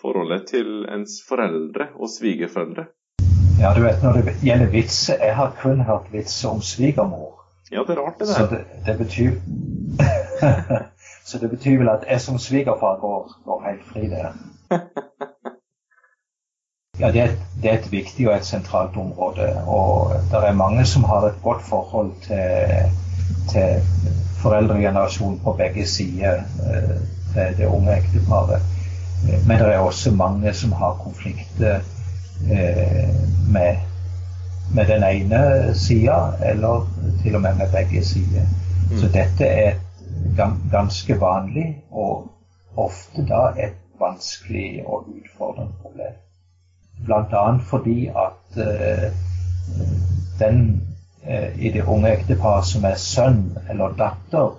Forholdet 0.02 0.46
til 0.52 0.86
ens 0.94 1.20
foreldre 1.26 1.90
og 1.98 2.12
svigerforeldre? 2.14 2.90
Ja, 3.58 3.72
du 3.74 3.82
vet, 3.82 4.04
Når 4.04 4.20
det 4.22 4.36
gjelder 4.46 4.70
vitser 4.70 5.18
Jeg 5.18 5.34
har 5.34 5.56
kun 5.58 5.80
hørt 5.82 6.12
vitser 6.14 6.52
om 6.52 6.62
svigermor. 6.62 7.40
Ja, 7.72 7.82
det 7.84 7.96
er 7.96 8.04
rart, 8.04 8.20
det 8.20 8.28
der. 8.28 8.34
Så 8.34 8.46
det, 8.52 8.60
det 8.86 8.98
betyr 9.00 9.32
Så 11.28 11.38
det 11.38 11.50
betyr 11.50 11.78
vel 11.78 11.90
at 11.90 12.06
jeg 12.10 12.22
som 12.22 12.40
svigerfar 12.40 13.00
går, 13.00 13.32
går 13.46 13.64
helt 13.70 13.86
fri 13.92 14.10
der. 14.10 14.32
Ja, 17.00 17.12
det 17.12 17.22
er, 17.22 17.28
det 17.62 17.70
er, 17.72 17.78
et 17.78 17.92
viktig 17.92 18.30
og 18.30 18.36
et 18.36 18.46
sentralt 18.46 18.96
område. 18.98 19.64
Og 19.68 20.14
det 20.32 20.40
er 20.48 20.54
mange 20.54 20.86
som 20.86 21.04
har 21.04 21.28
et 21.28 21.36
godt 21.44 21.62
forhold 21.62 22.12
til, 22.24 22.90
til 23.52 23.84
foreldregenerasjonen 24.42 25.40
på 25.44 25.54
begge 25.54 25.86
sider 25.86 26.34
eh, 26.38 26.96
til 27.34 27.58
det 27.58 27.66
unge 27.66 27.98
ekteparet. 27.98 28.62
Men 29.48 29.60
det 29.60 29.68
er 29.68 29.78
også 29.78 30.12
mange 30.12 30.54
som 30.54 30.72
har 30.72 30.98
konflikter 31.04 31.80
eh, 32.52 33.14
med 33.54 33.76
med 34.74 34.86
den 34.86 35.04
ene 35.04 35.76
sida, 35.76 36.32
eller 36.46 36.90
til 37.24 37.36
og 37.36 37.42
med 37.42 37.56
med 37.56 37.72
begge 37.72 38.06
sider. 38.06 38.46
Mm. 38.92 38.98
Så 38.98 39.08
dette 39.08 39.46
er 39.46 39.74
ganske 40.72 41.20
vanlig, 41.22 41.68
og 41.92 42.32
ofte 42.78 43.26
da 43.26 43.52
et 43.58 43.78
vanskelig 44.00 44.84
og 44.86 45.08
utfordrende 45.10 45.74
problem. 45.82 46.14
Bl.a. 47.06 47.58
fordi 47.70 48.08
at 48.08 48.58
uh, 48.58 49.08
den 50.40 50.88
uh, 51.26 51.50
i 51.62 51.72
det 51.72 51.84
unge 51.84 52.14
ekteparet 52.14 52.66
som 52.66 52.86
er 52.86 52.96
sønn 53.02 53.58
eller 53.70 53.98
datter, 53.98 54.56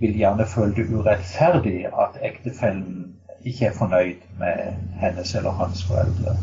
vil 0.00 0.16
gjerne 0.16 0.46
føle 0.48 0.74
det 0.74 0.88
urettferdig 0.88 1.86
at 1.86 2.16
ektefellen 2.24 3.16
ikke 3.44 3.66
er 3.66 3.76
fornøyd 3.76 4.22
med 4.38 4.72
hennes 5.00 5.34
eller 5.34 5.50
hans 5.50 5.84
foreldre. 5.84 6.36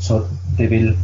Så 0.00 0.22
det 0.58 0.70
vil 0.70 0.96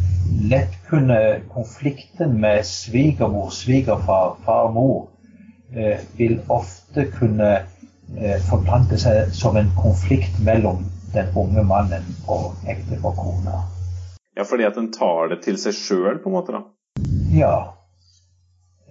lett 0.51 0.79
kunne 0.89 1.41
Konflikten 1.53 2.41
med 2.41 2.65
svigermor, 2.65 3.51
svigerfar, 3.51 4.39
far 4.45 4.69
og 4.69 4.75
mor 4.75 5.11
eh, 5.77 6.01
vil 6.17 6.41
ofte 6.49 6.84
kunne 7.19 7.51
eh, 8.17 8.41
forplante 8.49 8.99
seg 9.01 9.33
som 9.35 9.57
en 9.57 9.71
konflikt 9.79 10.39
mellom 10.47 10.85
den 11.15 11.31
unge 11.39 11.63
mannen 11.67 12.07
og 12.27 12.55
ektefar 12.69 13.15
kona. 13.19 13.63
Ja, 14.37 14.43
fordi 14.43 14.67
at 14.67 14.79
en 14.79 14.91
tar 14.93 15.31
det 15.31 15.43
til 15.45 15.59
seg 15.61 15.77
sjøl, 15.79 16.19
på 16.23 16.31
en 16.31 16.37
måte? 16.37 16.57
da? 16.57 16.63
Ja. 17.35 17.57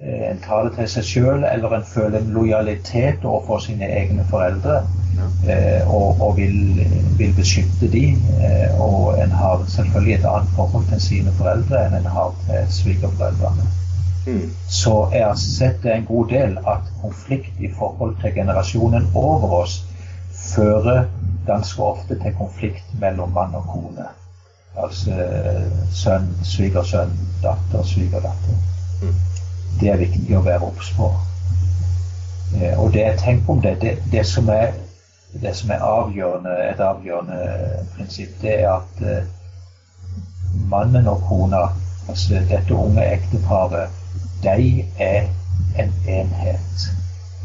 Eh, 0.01 0.29
en 0.31 0.39
tar 0.43 0.69
det 0.69 0.77
til 0.77 0.91
seg 0.95 1.07
sjøl, 1.09 1.47
eller 1.47 1.77
en 1.77 1.87
føler 1.87 2.19
en 2.19 2.31
lojalitet 2.35 3.23
overfor 3.23 3.63
sine 3.67 3.87
egne 3.87 4.27
foreldre. 4.31 4.83
Ja. 5.13 5.27
og, 5.93 6.21
og 6.25 6.37
vil, 6.39 6.79
vil, 7.19 7.33
beskytte 7.37 7.89
de. 7.91 8.05
Eh, 8.41 8.81
og 8.81 9.19
en 9.21 9.31
har 9.31 9.61
selvfølgelig 9.69 10.15
et 10.15 10.25
annet 10.25 10.55
forhold 10.55 10.87
til 10.89 11.01
sine 11.01 11.33
foreldre 11.37 11.83
enn 11.85 11.99
en 11.99 12.09
har 12.15 12.33
til 12.47 12.71
svigerforeldrene. 12.79 13.67
Mm. 14.25 14.51
Så 14.69 15.09
jeg 15.11 15.25
har 15.25 15.35
sett 15.35 15.85
en 15.85 16.05
god 16.05 16.29
del 16.29 16.57
at 16.57 16.91
konflikt 17.01 17.59
i 17.59 17.69
forhold 17.79 18.15
til 18.21 18.33
generasjonen 18.35 19.09
over 19.15 19.57
oss 19.63 19.81
fører 20.55 21.05
ganske 21.47 21.83
ofte 21.83 22.19
til 22.19 22.35
konflikt 22.37 22.93
mellom 22.99 23.33
mann 23.35 23.55
og 23.55 23.67
kone. 23.67 24.07
Altså 24.79 25.17
sønn, 25.93 26.31
svigersønn, 26.43 27.11
datter, 27.43 27.83
svigerdatter. 27.83 28.57
Mm. 29.01 29.19
Det 29.81 29.91
er 29.91 30.01
viktig 30.01 30.37
å 30.37 30.45
være 30.45 30.71
obs 30.71 30.93
på. 30.97 31.11
Eh, 32.61 32.79
og 32.79 32.93
det 32.93 33.03
jeg 33.03 33.19
tenker 33.19 33.53
om 33.53 33.61
det, 33.61 33.75
det, 33.81 33.97
det 34.11 34.25
som 34.29 34.49
er 34.49 34.73
det 35.41 35.55
som 35.57 35.71
er 35.73 35.81
avgjørende, 35.81 36.51
et 36.69 36.79
avgjørende 36.79 37.37
prinsipp, 37.95 38.35
det 38.41 38.59
er 38.59 38.67
at 38.75 38.99
eh, 39.01 39.23
mannen 40.69 41.07
og 41.09 41.23
kona, 41.27 41.63
altså 42.07 42.41
dette 42.49 42.75
unge 42.77 43.05
ekteparet, 43.15 44.02
de 44.43 44.85
er 44.99 45.27
en 45.79 45.93
enhet. 46.07 46.89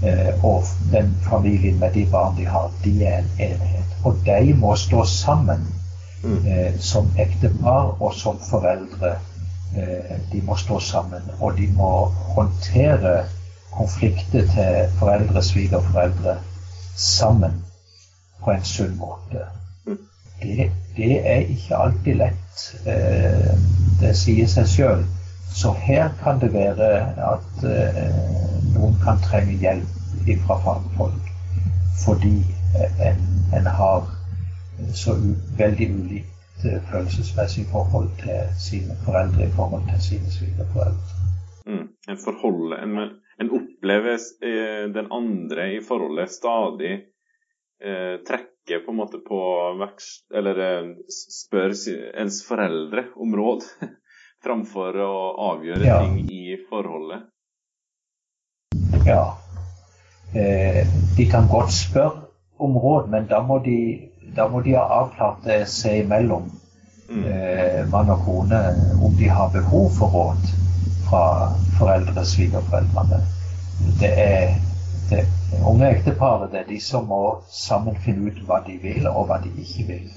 Eh, 0.03 0.45
og 0.45 0.65
den 0.93 1.17
familien 1.23 1.79
med 1.79 1.93
de 1.95 2.07
barn 2.11 2.37
de 2.37 2.47
har, 2.47 2.71
de 2.85 3.05
er 3.05 3.19
en 3.19 3.31
enhet. 3.39 3.97
Og 4.05 4.17
de 4.27 4.55
må 4.55 4.77
stå 4.77 5.05
sammen 5.05 5.67
mm. 6.23 6.47
eh, 6.47 6.79
som 6.81 7.11
ektepar 7.19 7.97
og 8.03 8.15
som 8.15 8.39
foreldre. 8.51 9.17
Eh, 9.77 10.17
de 10.33 10.43
må 10.43 10.57
stå 10.57 10.81
sammen, 10.81 11.23
og 11.41 11.57
de 11.59 11.67
må 11.77 12.05
håndtere 12.35 13.25
konflikter 13.73 14.47
til 14.55 14.99
foreldre, 14.99 15.43
svigerforeldre 15.43 16.39
sammen 16.97 17.63
på 18.45 18.51
en 18.51 18.65
sunn 18.65 18.97
måte. 18.99 19.47
Det, 20.43 20.71
det 20.97 21.27
er 21.27 21.51
ikke 21.51 21.77
alltid 21.77 22.15
lett. 22.15 22.65
Eh, 22.87 23.55
det 24.01 24.15
sier 24.17 24.51
seg 24.51 24.69
sjøl. 24.71 25.05
Så 25.55 25.73
her 25.73 26.11
kan 26.23 26.41
det 26.41 26.53
være 26.53 26.89
at 27.33 27.65
eh, 27.67 28.03
noen 28.75 28.99
kan 29.05 29.21
trenge 29.25 29.57
hjelp 29.59 29.95
fra 30.47 30.59
fagfolk 30.61 31.29
fordi 32.05 32.37
en, 33.01 33.23
en 33.57 33.67
har 33.67 34.05
så 34.95 35.15
u, 35.17 35.33
veldig 35.59 35.89
ulikt 35.95 36.67
eh, 36.69 36.79
følelsesmessig 36.91 37.65
forhold 37.73 38.11
til 38.21 38.53
sine 38.61 38.97
foreldre 39.07 39.49
i 39.49 39.55
forhold 39.57 39.89
til 39.89 40.03
sine 40.05 40.31
svigerforeldre. 40.31 41.17
Mm. 41.67 41.87
En, 42.09 42.21
forhold, 42.25 42.77
en, 42.79 42.99
en 43.41 43.51
opplever 43.59 44.21
den 44.95 45.11
andre 45.13 45.73
i 45.75 45.81
forholdet 45.89 46.31
stadig 46.31 46.93
eh, 47.83 48.17
trekker 48.29 48.85
på 48.85 48.93
en 48.93 49.01
måte 49.01 49.21
på 49.25 49.41
vekst 49.81 50.31
Eller 50.35 50.61
eh, 50.65 50.91
spør 51.09 51.75
ens 52.21 52.41
foreldre 52.49 53.09
om 53.17 53.37
råd 53.37 53.67
framfor 54.45 55.01
å 55.03 55.15
avgjøre 55.53 55.87
ja. 55.87 55.99
ting 56.03 56.31
i 56.31 56.57
forholdet. 56.69 57.27
Ja. 59.07 59.39
Eh, 60.35 60.87
de 61.17 61.27
kan 61.31 61.49
godt 61.49 61.73
spørre 61.73 62.29
om 62.59 62.77
råd, 62.79 63.09
men 63.11 63.27
da 63.31 63.41
må 63.43 63.59
de, 63.65 63.79
da 64.37 64.49
må 64.49 64.61
de 64.61 64.77
ha 64.77 64.85
avklart 65.03 65.45
det 65.47 65.63
seg 65.73 66.05
imellom, 66.05 66.51
mm. 67.09 67.25
eh, 67.25 67.83
mann 67.91 68.11
og 68.13 68.25
kone, 68.27 68.63
om 69.03 69.15
de 69.19 69.31
har 69.31 69.53
behov 69.55 69.91
for 69.99 70.15
råd 70.15 70.49
fra 71.09 71.25
foreldre, 71.79 72.25
svigerforeldrene. 72.27 73.23
Det 74.01 74.11
er 74.13 74.57
det 75.09 75.23
unge 75.65 75.87
ekteparet 75.89 76.51
det 76.53 76.59
er 76.61 76.67
de 76.69 76.81
som 76.83 77.07
må 77.09 77.23
sammen 77.49 77.97
finne 78.05 78.29
ut 78.29 78.43
hva 78.45 78.59
de 78.67 78.77
vil, 78.83 79.07
og 79.09 79.31
hva 79.31 79.39
de 79.41 79.55
ikke 79.63 79.87
vil. 79.89 80.11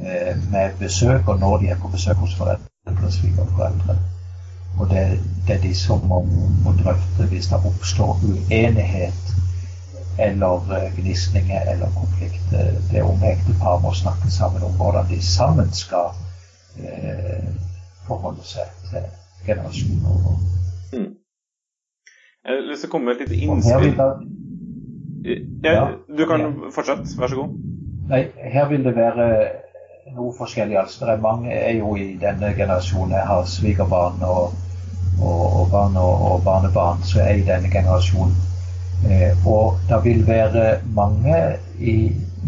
Eh, 0.00 0.32
med 0.52 0.78
besøk, 0.80 1.28
og 1.28 1.42
når 1.42 1.60
de 1.60 1.74
er 1.74 1.82
på 1.82 1.92
besøk 1.92 2.24
hos 2.24 2.38
foreldre 2.38 2.70
og 2.86 3.12
svigerforeldre. 3.12 3.96
Og 4.78 4.88
det, 4.90 5.20
det, 5.46 5.54
er 5.54 5.60
de 5.60 5.74
som 5.74 6.06
må, 6.06 6.20
må, 6.64 6.72
drøfte 6.82 7.26
hvis 7.30 7.46
det 7.46 7.60
oppstår 7.64 8.18
uenighet 8.28 9.22
eller 10.18 10.72
eh, 10.76 10.88
gnisninger 10.96 11.60
eller 11.72 11.88
konflikt. 12.00 12.50
Det 12.90 13.02
unge 13.02 13.32
ektepar 13.32 13.80
må 13.80 13.92
snakke 13.94 14.30
sammen 14.30 14.62
om 14.62 14.72
hvordan 14.76 15.08
de 15.10 15.20
sammen 15.26 15.72
skal 15.72 16.12
eh, 16.80 17.48
forholde 18.06 18.44
seg 18.44 18.72
til 18.90 19.08
generasjoner. 19.46 20.40
Mm. 20.92 21.12
Jeg 22.44 22.54
har 22.54 22.66
lyst 22.70 22.84
til 22.84 22.88
å 22.88 22.92
komme 22.92 23.10
med 23.10 23.20
et 23.20 23.28
lite 23.28 23.44
innspill. 23.44 23.96
Ja, 25.64 25.86
du 26.18 26.26
kan 26.30 26.52
fortsette, 26.74 27.08
vær 27.18 27.32
så 27.32 27.40
god. 27.40 27.56
Nei, 28.06 28.20
her 28.54 28.68
vil 28.70 28.84
det 28.84 28.94
være 28.94 29.26
noe 30.16 30.34
forskjellig. 30.38 30.78
Altså, 30.80 31.04
det 31.04 31.14
er 31.14 31.24
mange 31.24 31.52
er 31.52 31.76
jo 31.78 31.94
i 31.96 32.14
denne 32.20 32.52
generasjonen. 32.56 33.14
Jeg 33.16 33.26
har 33.30 33.44
svigerbarn 33.50 34.22
og, 34.22 34.54
og, 35.20 35.42
og, 35.60 35.68
barn 35.70 35.96
og, 35.96 36.32
og, 36.32 36.42
barnebarn 36.44 37.02
som 37.04 37.20
er 37.24 37.40
i 37.40 37.46
denne 37.46 37.70
generasjonen. 37.72 38.36
Eh, 39.10 39.46
og 39.46 39.76
det 39.88 40.00
vil 40.04 40.26
være 40.26 40.78
mange 40.96 41.36
i 41.78 41.98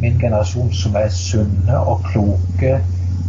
min 0.00 0.18
generasjon 0.20 0.72
som 0.72 0.96
er 0.96 1.10
sunne 1.12 1.78
og 1.78 2.00
kloke 2.08 2.78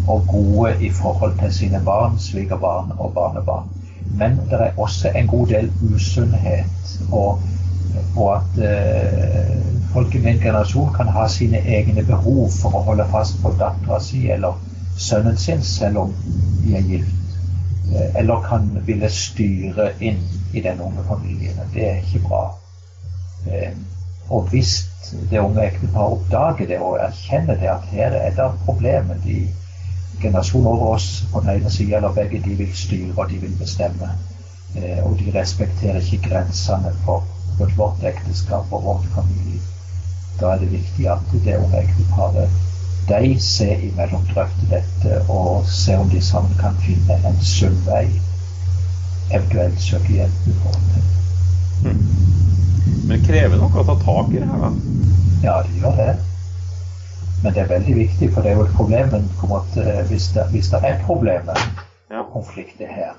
og 0.07 0.23
gode 0.27 0.73
i 0.85 0.89
forhold 0.89 1.35
til 1.39 1.53
sine 1.53 1.81
barn, 1.85 2.17
svigerbarn 2.19 2.93
og 2.97 3.13
barnebarn. 3.13 3.69
Men 4.17 4.39
det 4.49 4.61
er 4.61 4.77
også 4.77 5.11
en 5.15 5.27
god 5.27 5.47
del 5.47 5.71
usunnhet. 5.93 6.99
Og 7.11 7.41
Og 8.15 8.35
at 8.35 8.59
eh, 8.63 9.68
folk 9.93 10.15
i 10.15 10.19
min 10.19 10.39
generasjon 10.39 10.93
kan 10.93 11.07
ha 11.07 11.27
sine 11.29 11.61
egne 11.65 12.03
behov 12.05 12.49
for 12.61 12.75
å 12.75 12.83
holde 12.89 13.05
fast 13.11 13.39
på 13.43 13.53
dattera 13.59 13.99
si 14.03 14.27
eller 14.31 14.57
sønnen 14.99 15.37
sin, 15.37 15.63
selv 15.63 15.97
om 16.03 16.13
de 16.63 16.75
er 16.77 16.81
gift. 16.81 17.15
Eh, 17.95 18.15
eller 18.21 18.43
kan 18.49 18.67
ville 18.85 19.09
styre 19.09 19.91
inn 19.99 20.19
i 20.53 20.61
den 20.61 20.81
unge 20.81 21.05
familien. 21.07 21.61
Det 21.73 21.87
er 21.89 22.03
ikke 22.03 22.27
bra. 22.27 22.43
Eh, 23.47 23.73
og 24.29 24.49
hvis 24.51 24.75
det 25.31 25.39
unge 25.41 25.65
ekteparet 25.65 26.17
oppdager 26.17 26.67
det 26.69 26.77
og 26.85 26.99
erkjenner 27.01 27.57
det 27.57 27.71
at 27.71 27.87
her 27.89 28.13
er 28.19 28.35
det 28.37 28.49
problemet 28.65 29.23
de 29.23 29.39
generasjonen 30.21 30.67
over 30.67 30.93
oss 30.95 31.25
på 31.31 31.41
den 31.41 31.55
ene 31.55 31.71
sida 31.71 31.97
eller 31.97 32.13
begge, 32.13 32.43
de 32.45 32.57
vil 32.59 32.75
styre 32.75 33.15
og 33.15 33.29
de 33.31 33.41
vil 33.41 33.57
bestemme. 33.57 34.11
Eh, 34.75 35.01
og 35.03 35.17
de 35.19 35.31
respekterer 35.39 36.03
ikke 36.03 36.29
grensene 36.29 36.93
for, 37.05 37.25
vårt 37.75 38.03
ekteskap 38.03 38.71
og 38.71 38.83
vårt 38.83 39.11
familie. 39.15 39.78
Da 40.39 40.53
er 40.53 40.63
det 40.63 40.71
viktig 40.71 41.07
at 41.11 41.37
det 41.45 41.57
unge 41.59 42.47
de 43.09 43.39
ser 43.41 43.81
imellom 43.81 44.25
drøfter 44.29 44.67
dette 44.69 45.21
og 45.33 45.65
ser 45.65 45.97
om 45.97 46.09
de 46.09 46.21
sammen 46.21 46.53
kan 46.59 46.77
finne 46.83 47.17
en 47.25 47.39
sunn 47.41 47.77
vei. 47.87 48.05
Eventuelt 49.31 49.81
søke 49.81 50.13
hjelp 50.13 50.47
i 50.47 50.53
forhold 50.61 50.91
til. 50.93 51.07
Mm. 51.83 52.03
Men 53.09 53.25
krever 53.25 53.57
noe 53.57 53.81
å 53.81 53.85
ta 53.87 53.97
tak 54.03 54.33
i 54.33 54.41
det 54.41 54.49
her, 54.51 54.65
da? 54.65 54.71
Ja, 55.43 55.57
det 55.65 55.81
gjør 55.81 55.97
det. 55.97 56.15
Men 57.43 57.53
det 57.55 57.63
er 57.63 57.73
veldig 57.73 57.95
viktig, 58.03 58.31
for 58.33 58.45
det 58.45 58.51
er 58.51 58.59
jo 58.59 58.67
et 58.67 58.77
problem 58.77 59.13
eh, 59.15 60.01
hvis, 60.09 60.31
det, 60.35 60.45
hvis 60.53 60.69
det 60.69 60.81
er 60.83 61.05
problemer 61.05 61.55
og 61.55 61.88
konflikter 62.33 62.91
her, 62.91 63.17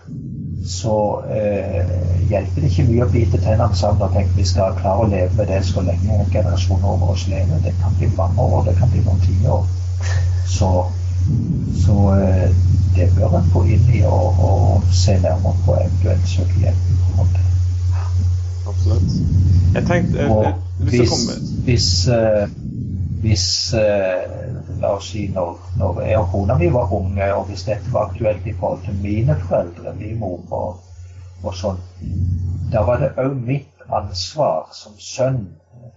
så 0.67 0.97
eh, 1.33 1.93
hjelper 2.31 2.63
det 2.63 2.71
ikke 2.71 2.87
mye 2.89 3.07
å 3.07 3.11
bite 3.13 3.41
tennene 3.41 3.77
sammen 3.77 4.07
og 4.07 4.17
tenke 4.17 4.37
vi 4.37 4.47
skal 4.49 4.77
klare 4.81 5.05
å 5.05 5.11
leve 5.11 5.37
med 5.39 5.51
det 5.53 5.61
så 5.69 5.85
lenge 5.87 6.27
generasjoner 6.33 6.89
over 6.95 7.15
oss 7.15 7.27
lever. 7.33 7.63
Det 7.65 7.75
kan 7.83 7.97
bli 7.99 8.11
mange 8.17 8.47
år, 8.47 8.65
det 8.69 8.77
kan 8.81 8.93
bli 8.93 9.05
noen 9.07 9.23
tiår. 9.25 9.69
Så, 10.51 10.71
så 11.85 11.99
eh, 12.17 12.49
det 12.97 13.11
bør 13.17 13.39
en 13.41 13.53
gå 13.55 13.67
inn 13.77 13.93
i 13.95 14.05
og, 14.09 14.45
og 14.51 14.95
se 14.95 15.19
nærmere 15.23 15.67
på 15.67 15.79
eventuelt 15.81 16.35
søke 16.35 16.65
hjelp 16.65 16.91
absolutt. 18.81 19.13
Jeg 19.75 19.87
tenkte 19.87 20.19
jeg, 20.19 20.31
jeg, 20.31 20.55
Hvis, 20.79 21.11
hvis, 21.65 22.09
uh, 22.09 22.49
hvis 23.21 23.75
uh, 23.77 24.81
La 24.81 24.95
oss 24.97 25.11
si 25.13 25.27
når, 25.35 25.59
når, 25.79 26.01
jeg 26.09 26.19
og 26.19 26.29
kona 26.33 26.57
mi 26.59 26.71
var 26.73 26.93
unge, 26.97 27.27
og 27.35 27.51
hvis 27.51 27.67
dette 27.69 27.93
var 27.93 28.09
aktuelt 28.09 28.47
i 28.47 28.55
forhold 28.61 28.85
til 28.85 28.97
mine 29.03 29.37
foreldre, 29.49 29.95
min 29.99 30.19
mor 30.19 30.41
og, 30.57 30.79
og 31.43 31.57
sånn, 31.57 31.83
da 32.73 32.85
var 32.87 33.03
det 33.03 33.11
òg 33.21 33.35
mitt 33.45 33.85
ansvar 33.93 34.71
som 34.73 34.97
sønn 34.97 35.43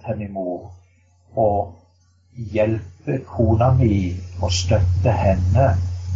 til 0.04 0.20
min 0.20 0.34
mor 0.36 0.72
å 1.40 1.48
hjelpe 2.54 3.20
kona 3.30 3.72
mi 3.78 3.96
og 4.42 4.52
støtte 4.52 5.14
henne, 5.16 5.70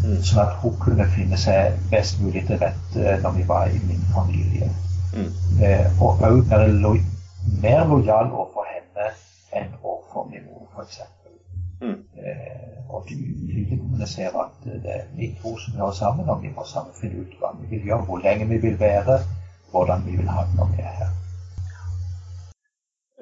mm. 0.03 0.17
sånn 0.25 0.43
at 0.43 0.57
hun 0.63 0.75
kunne 0.81 1.07
finne 1.13 1.39
seg 1.39 1.77
best 1.91 2.19
mulig 2.23 2.43
til 2.49 2.59
rette 2.61 3.19
når 3.23 3.37
vi 3.37 3.47
var 3.47 3.71
i 3.71 3.79
min 3.87 4.03
familie. 4.15 4.69
Mm. 5.13 5.31
Eh, 5.63 6.01
og 6.01 6.23
òg 6.25 6.43
være 6.49 6.73
lo 6.81 6.97
mer 7.61 7.85
lojal 7.87 8.31
overfor 8.33 8.67
henne 8.73 9.11
enn 9.55 9.71
overfor 9.83 10.27
min 10.31 10.46
f.eks. 10.77 10.99
Mm. 11.81 11.99
Eh, 12.23 12.77
og 12.89 13.05
tydelig 13.09 13.67
kommunisere 13.69 14.45
at 14.45 14.65
det 14.83 14.93
er 14.93 15.05
vi 15.17 15.29
to 15.41 15.53
som 15.61 15.77
gjør 15.77 15.93
sammen, 16.01 16.29
og 16.29 16.41
vi 16.43 16.53
må 16.55 16.65
sammen 16.65 16.95
finne 17.01 17.23
ut 17.23 17.37
hva 17.41 17.53
vi 17.59 17.69
vil 17.73 17.89
gjøre, 17.89 18.05
hvor 18.07 18.23
lenge 18.23 18.47
vi 18.53 18.59
vil 18.65 18.79
være, 18.79 19.19
hvordan 19.71 20.05
vi 20.07 20.17
vil 20.19 20.29
ha 20.33 20.45
det 20.47 20.59
når 20.59 20.71
vi 20.73 20.85
er 20.89 20.95
her. 21.01 21.11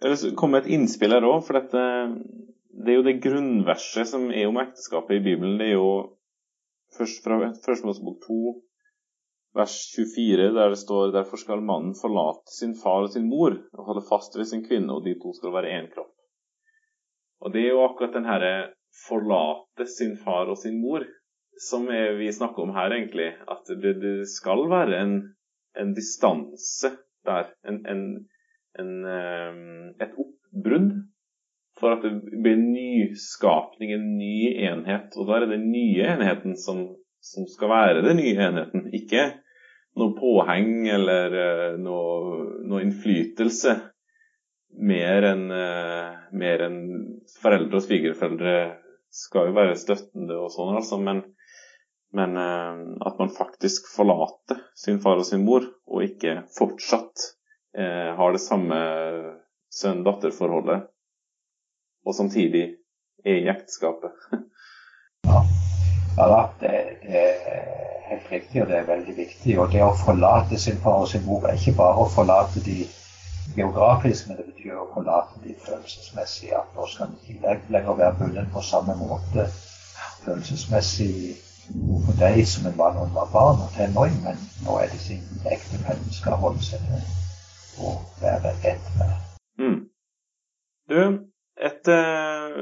Jeg 0.03 0.11
vil 0.11 0.35
komme 0.37 0.57
med 0.57 0.65
et 0.65 0.73
innspill 0.75 1.15
her 1.15 1.25
òg, 1.25 1.41
for 1.47 1.57
dette, 1.57 1.83
det 2.85 2.93
er 2.93 2.99
jo 2.99 3.07
det 3.07 3.21
grunnverset 3.23 4.11
som 4.11 4.29
er 4.29 4.47
om 4.51 4.61
ekteskapet 4.61 5.17
i 5.17 5.23
Bibelen. 5.27 5.57
Det 5.59 5.71
er 5.71 5.77
jo 5.79 5.91
først 6.97 7.23
fra 7.25 7.39
Første 7.65 7.87
Mosebok 7.87 8.19
2, 8.27 8.39
vers 9.55 9.75
24, 9.95 10.51
der 10.57 10.73
det 10.73 10.81
står 10.83 11.13
Derfor 11.15 11.41
skal 11.41 11.63
mannen 11.63 11.95
forlate 12.01 12.51
sin 12.59 12.75
far 12.83 13.07
og 13.07 13.13
sin 13.13 13.29
mor 13.31 13.55
og 13.73 13.87
holde 13.87 14.03
fast 14.09 14.37
ved 14.37 14.45
sin 14.51 14.65
kvinne, 14.67 14.93
og 14.93 15.07
de 15.07 15.15
to 15.19 15.33
skal 15.39 15.55
være 15.55 15.71
én 15.79 15.89
kropp. 15.93 16.14
Og 17.45 17.53
det 17.53 17.61
er 17.61 17.75
jo 17.75 17.85
akkurat 17.85 18.15
den 18.17 18.25
herre 18.25 18.53
forlate 19.05 19.85
sin 19.91 20.15
far 20.17 20.49
og 20.49 20.57
sin 20.57 20.79
mor 20.81 21.05
som 21.61 21.87
er, 21.87 22.17
vi 22.19 22.31
snakker 22.33 22.63
om 22.63 22.73
her, 22.75 22.91
egentlig. 22.91 23.31
At 23.47 23.69
det, 23.81 23.95
det 24.01 24.27
skal 24.27 24.65
være 24.71 25.01
en, 25.01 25.13
en 25.79 25.93
distanse 25.95 26.91
der. 27.25 27.51
En, 27.67 27.79
en, 28.79 29.05
ehm, 29.07 29.93
et 30.01 30.17
oppbrudd 30.19 30.91
for 31.79 31.95
at 31.95 32.03
det 32.03 32.41
blir 32.43 32.57
en 32.57 32.69
nyskapning, 32.73 33.93
en 33.93 34.11
ny 34.17 34.51
enhet. 34.67 35.15
Og 35.15 35.27
da 35.27 35.37
er 35.37 35.45
det 35.45 35.55
den 35.57 35.71
nye 35.71 36.11
enheten 36.15 36.55
som, 36.59 36.85
som 37.23 37.47
skal 37.51 37.71
være 37.71 38.05
den 38.05 38.19
nye 38.21 38.35
enheten, 38.49 38.87
ikke 38.95 39.25
noe 39.95 40.15
påheng 40.17 40.87
eller 40.91 41.35
uh, 41.35 41.75
noe, 41.79 42.47
noe, 42.67 42.81
innflytelse. 42.83 43.75
Mer 44.75 45.27
enn 45.29 45.45
uh, 45.51 46.49
en 46.65 46.79
foreldre 47.39 47.79
og 47.79 47.85
svigerforeldre 47.85 48.55
skal 49.15 49.49
jo 49.49 49.55
være 49.55 49.77
støttende 49.79 50.35
og 50.41 50.51
sånn, 50.51 50.75
altså. 50.75 50.99
Men, 50.99 51.21
men 52.15 52.35
uh, 52.35 52.81
at 53.07 53.21
man 53.21 53.31
faktisk 53.35 53.87
forlater 53.93 54.59
sin 54.75 54.99
far 55.03 55.21
og 55.21 55.27
sin 55.27 55.45
mor, 55.47 55.67
og 55.87 56.05
ikke 56.07 56.41
fortsatt 56.57 57.31
har 57.75 58.31
det 58.31 58.39
samme 58.39 58.77
sønn-datter-forholdet, 59.75 60.85
og 62.07 62.15
samtidig 62.15 62.61
er 63.25 63.41
i 63.41 63.49
ekteskapet. 63.51 64.13
ja. 65.27 65.41
ja 66.17 66.27
da, 66.31 66.41
det, 66.61 66.71
er 67.03 67.75
helt 68.09 68.31
riktig, 68.31 68.61
og 68.61 68.69
det 68.69 68.77
er 68.79 68.87
veldig 68.89 69.15
viktig. 69.17 69.57
Og 69.59 69.73
det 69.73 69.83
å 69.83 69.93
forlate 69.99 70.59
sin 70.61 70.79
far 70.83 71.03
og 71.03 71.09
sin 71.11 71.25
mor 71.27 71.47
er 71.49 71.57
ikke 71.59 71.75
bare 71.79 72.05
å 72.05 72.11
forlate 72.11 72.63
de 72.65 72.85
geografisk, 73.55 74.27
men 74.27 74.37
det 74.39 74.45
betyr 74.49 74.79
å 74.81 74.87
forlate 74.93 75.41
de 75.43 75.55
følelsesmessig. 75.65 76.51
At 76.57 76.71
nå 76.75 76.87
skal 76.91 77.11
de 77.13 77.35
ikke 77.35 77.55
lenger 77.75 77.99
være 77.99 78.17
bundet 78.19 78.51
på 78.53 78.63
samme 78.65 78.95
måte 78.99 79.47
følelsesmessig 80.25 81.35
for 82.05 82.17
deg 82.19 82.43
som 82.49 82.67
en 82.69 82.77
var 82.77 82.93
da 82.93 83.05
en 83.05 83.15
var 83.15 83.31
barn 83.33 83.63
og 83.65 83.71
tenåring, 83.77 84.17
men 84.25 84.41
nå 84.65 84.77
er 84.81 84.91
det 84.91 85.01
sin 85.01 85.23
ektefelle 85.49 86.13
skal 86.13 86.37
holde 86.41 86.61
seg 86.65 86.83
til 86.89 87.85
å 87.85 87.95
være 88.21 88.53
ett 88.69 88.91
med. 88.99 89.15
Mm. 89.61 89.79
Du, 90.89 91.01
et 91.57 91.89
uh, 91.89 92.61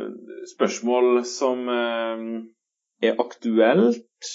spørsmål 0.54 1.26
som 1.28 1.68
uh, 1.68 2.24
er 3.04 3.20
aktuelt 3.20 4.32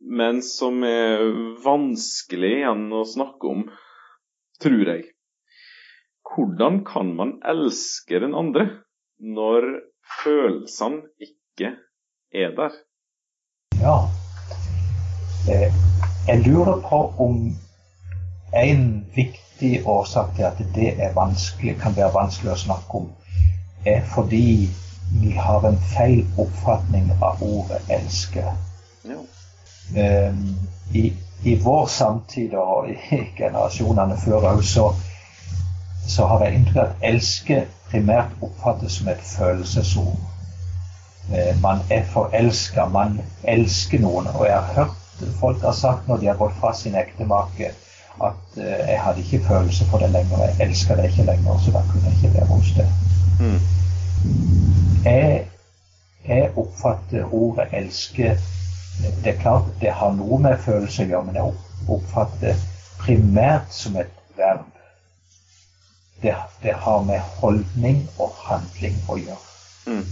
men 0.00 0.42
som 0.42 0.84
er 0.84 1.22
vanskelig 1.64 2.52
igjen 2.60 2.88
å 2.92 3.02
snakke 3.08 3.50
om, 3.50 3.66
tror 4.62 4.90
jeg. 4.92 5.04
Hvordan 6.34 6.84
kan 6.84 7.14
man 7.16 7.36
elske 7.48 8.20
den 8.20 8.34
andre 8.34 8.68
når 9.18 9.68
følelsene 10.22 11.02
ikke 11.20 11.70
er 12.32 12.50
der? 12.56 12.70
Ja. 13.80 13.98
Eh, 15.52 15.72
jeg 16.28 16.42
lurer 16.46 16.80
på 16.88 17.00
om 17.18 17.56
en 18.54 19.06
viktig 19.14 19.86
årsak 19.86 20.34
til 20.36 20.42
at 20.42 20.58
det 20.74 20.88
er 21.00 21.14
kan 21.80 21.96
være 21.96 22.14
vanskelig 22.14 22.52
å 22.52 22.62
snakke 22.64 23.00
om, 23.00 23.08
er 23.86 24.02
fordi 24.14 24.68
vi 25.22 25.30
har 25.30 25.64
en 25.68 25.78
feil 25.94 26.24
oppfatning 26.38 27.10
av 27.22 27.42
ordet 27.42 27.80
'elske'. 27.88 28.52
Ja. 29.04 29.20
Ehm, 29.96 30.56
i, 30.94 31.12
i, 31.44 31.54
vår 31.64 31.86
samtid 31.86 32.54
og 32.54 32.90
i 32.90 32.96
generasjonene 33.38 34.16
før 34.24 34.48
òg, 34.52 34.62
så, 34.64 34.90
så, 36.08 36.26
har 36.26 36.44
jeg 36.44 36.54
inntrykk 36.54 36.76
av 36.76 36.90
at 36.90 37.08
elske 37.10 37.64
primært 37.90 38.42
oppfattes 38.42 38.98
som 38.98 39.08
et 39.08 39.22
følelsesord. 39.24 40.16
Ehm, 41.32 41.60
man 41.62 41.82
er 41.90 42.04
forelska, 42.12 42.86
man 42.86 43.20
elsker 43.42 44.02
noen. 44.02 44.30
Og 44.34 44.46
jeg 44.46 44.54
har 44.54 44.72
hørt 44.74 45.02
folk 45.40 45.62
har 45.62 45.72
sagt 45.72 46.08
når 46.08 46.16
de 46.16 46.26
har 46.26 46.36
gått 46.36 46.56
fra 46.60 46.74
sin 46.76 46.94
ektemake, 46.94 47.72
at 48.16 48.56
uh, 48.56 48.64
jeg 48.64 49.00
hadde 49.00 49.20
ikke 49.20 49.44
følelse 49.44 49.84
for 49.90 50.00
det 50.00 50.10
lenger, 50.10 50.42
jeg 50.44 50.68
elska 50.68 50.96
det 50.96 51.10
ikke 51.10 51.24
lenger, 51.24 51.58
så 51.64 51.72
da 51.72 51.82
kunne 51.90 52.10
jeg 52.10 52.16
ikke 52.16 52.34
være 52.34 52.46
hos 52.46 52.70
det. 52.76 52.86
Mm. 53.40 53.60
Jeg, 55.04 55.46
jeg 56.28 56.50
oppfatter 56.56 57.34
ordet 57.34 57.66
'elske' 57.72 58.36
det 59.24 59.34
er 59.34 59.40
klart 59.40 59.62
det 59.80 59.90
har 59.92 60.12
noe 60.12 60.38
med 60.40 60.58
følelse 60.64 61.04
å 61.04 61.06
gjøre, 61.06 61.24
men 61.24 61.34
jeg 61.34 61.52
oppfatter 61.88 62.46
det 62.46 62.54
primært 62.98 63.68
som 63.70 63.96
et 64.00 64.12
verb. 64.36 64.64
Det, 66.22 66.34
det 66.62 66.72
har 66.72 67.02
med 67.04 67.20
holdning 67.40 68.08
og 68.18 68.32
handling 68.46 68.96
å 69.08 69.18
gjøre. 69.20 69.54
Mm. 69.86 70.04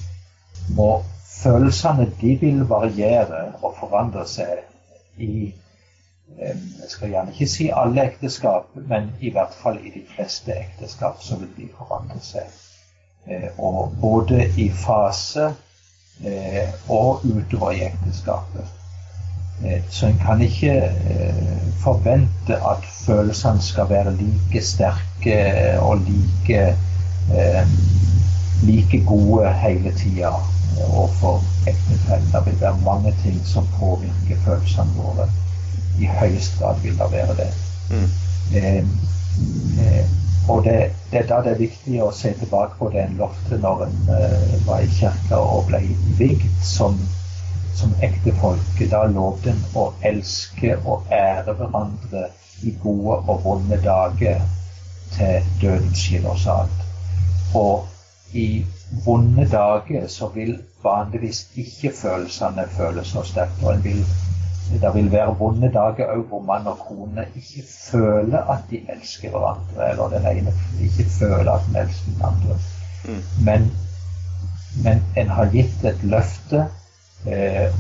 Og 0.79 1.05
følelsene 1.29 2.07
de 2.21 2.37
vil 2.41 2.65
variere 2.69 3.47
og 3.63 3.77
forandre 3.81 4.27
seg 4.29 5.21
i 5.21 5.53
Jeg 6.35 6.89
skal 6.89 7.11
gjerne 7.13 7.35
ikke 7.35 7.47
si 7.47 7.67
alle 7.71 8.07
ekteskap, 8.09 8.71
men 8.75 9.11
i 9.21 9.31
hvert 9.31 9.53
fall 9.55 9.77
i 9.79 9.91
de 9.93 10.01
fleste 10.15 10.55
ekteskap 10.57 11.21
så 11.23 11.37
vil 11.39 11.51
de 11.57 11.67
forandre 11.77 12.19
seg. 12.25 12.49
Og 13.59 13.93
både 14.01 14.47
i 14.59 14.71
fase 14.73 15.51
og 16.89 17.27
utover 17.29 17.77
i 17.77 17.85
ekteskapet. 17.87 18.73
Så 19.91 20.07
en 20.07 20.19
kan 20.19 20.41
ikke 20.43 20.75
forvente 21.81 22.57
at 22.57 22.85
følelsene 23.07 23.63
skal 23.63 23.89
være 23.89 24.17
like 24.17 24.63
sterke 24.63 25.37
og 25.81 26.03
like, 26.05 26.77
like 28.63 29.01
gode 29.07 29.53
hele 29.63 29.93
tida 29.99 30.35
overfor 30.83 31.43
ektefellen. 31.67 32.29
Det 32.33 32.47
vil 32.47 32.61
være 32.61 32.81
mange 32.85 33.15
ting 33.23 33.47
som 33.47 33.67
påvirker 33.79 34.43
følelsene 34.45 34.91
våre. 34.97 35.29
I 36.01 36.07
høyeste 36.07 36.59
grad 36.59 36.81
vil 36.83 36.99
det 36.99 37.13
være 37.13 37.37
det. 37.37 37.51
Mm. 37.91 38.09
Eh, 38.57 38.77
eh, 39.87 40.07
og 40.49 40.65
det, 40.65 40.91
det, 41.11 41.19
er 41.21 41.27
da 41.27 41.41
det 41.45 41.55
er 41.55 41.63
viktig 41.63 42.01
å 42.05 42.11
se 42.13 42.35
tilbake 42.39 42.77
på 42.79 42.91
det 42.93 43.05
en 43.05 43.17
lovte 43.19 43.59
når 43.63 43.87
en 43.87 44.11
eh, 44.13 44.57
var 44.67 44.83
i 44.85 44.91
kirka 44.99 45.39
og 45.41 45.71
ble 45.71 45.81
vigd 46.19 46.51
som, 46.63 46.99
som 47.75 47.95
ektefolket 48.03 48.91
Da 48.91 49.05
loven 49.11 49.55
en 49.55 49.65
å 49.79 49.87
elske 50.03 50.77
og 50.85 51.11
ære 51.13 51.55
hverandre 51.59 52.29
i 52.63 52.75
gode 52.83 53.17
og 53.29 53.41
vonde 53.45 53.79
dager 53.83 54.41
til 55.17 55.51
døden 55.61 55.95
skiller 55.95 56.31
oss 56.31 56.47
ad. 56.47 56.71
Og 57.55 57.87
i 58.35 58.65
vonde 59.05 59.47
dager 59.51 60.07
så 60.09 60.29
vil 60.35 60.57
vanligvis 60.85 61.47
ikke 61.55 61.93
følelsene 61.97 62.67
føles 62.77 63.13
så 63.15 63.23
sterkt. 63.23 63.63
Og 63.63 63.85
vil, 63.85 64.05
det 64.83 64.95
vil 64.95 65.11
være 65.13 65.37
vonde 65.39 65.71
dager 65.73 66.15
òg 66.17 66.25
hvor 66.31 66.43
mann 66.43 66.67
og 66.67 66.79
kone 66.89 67.27
ikke 67.37 67.67
føler 67.91 68.51
at 68.55 68.65
de 68.71 68.81
elsker 68.97 69.31
hverandre, 69.31 69.91
eller 69.91 70.17
den 70.17 70.31
ene 70.33 70.55
ikke 70.81 71.09
føler 71.19 71.53
at 71.53 71.69
den 71.69 71.83
elsker 71.85 72.13
den 72.13 72.25
andre. 72.31 72.59
Mm. 73.05 73.23
Men, 73.45 73.69
men 74.85 75.05
en 75.17 75.37
har 75.39 75.53
gitt 75.53 75.85
et 75.85 76.03
løfte, 76.03 76.67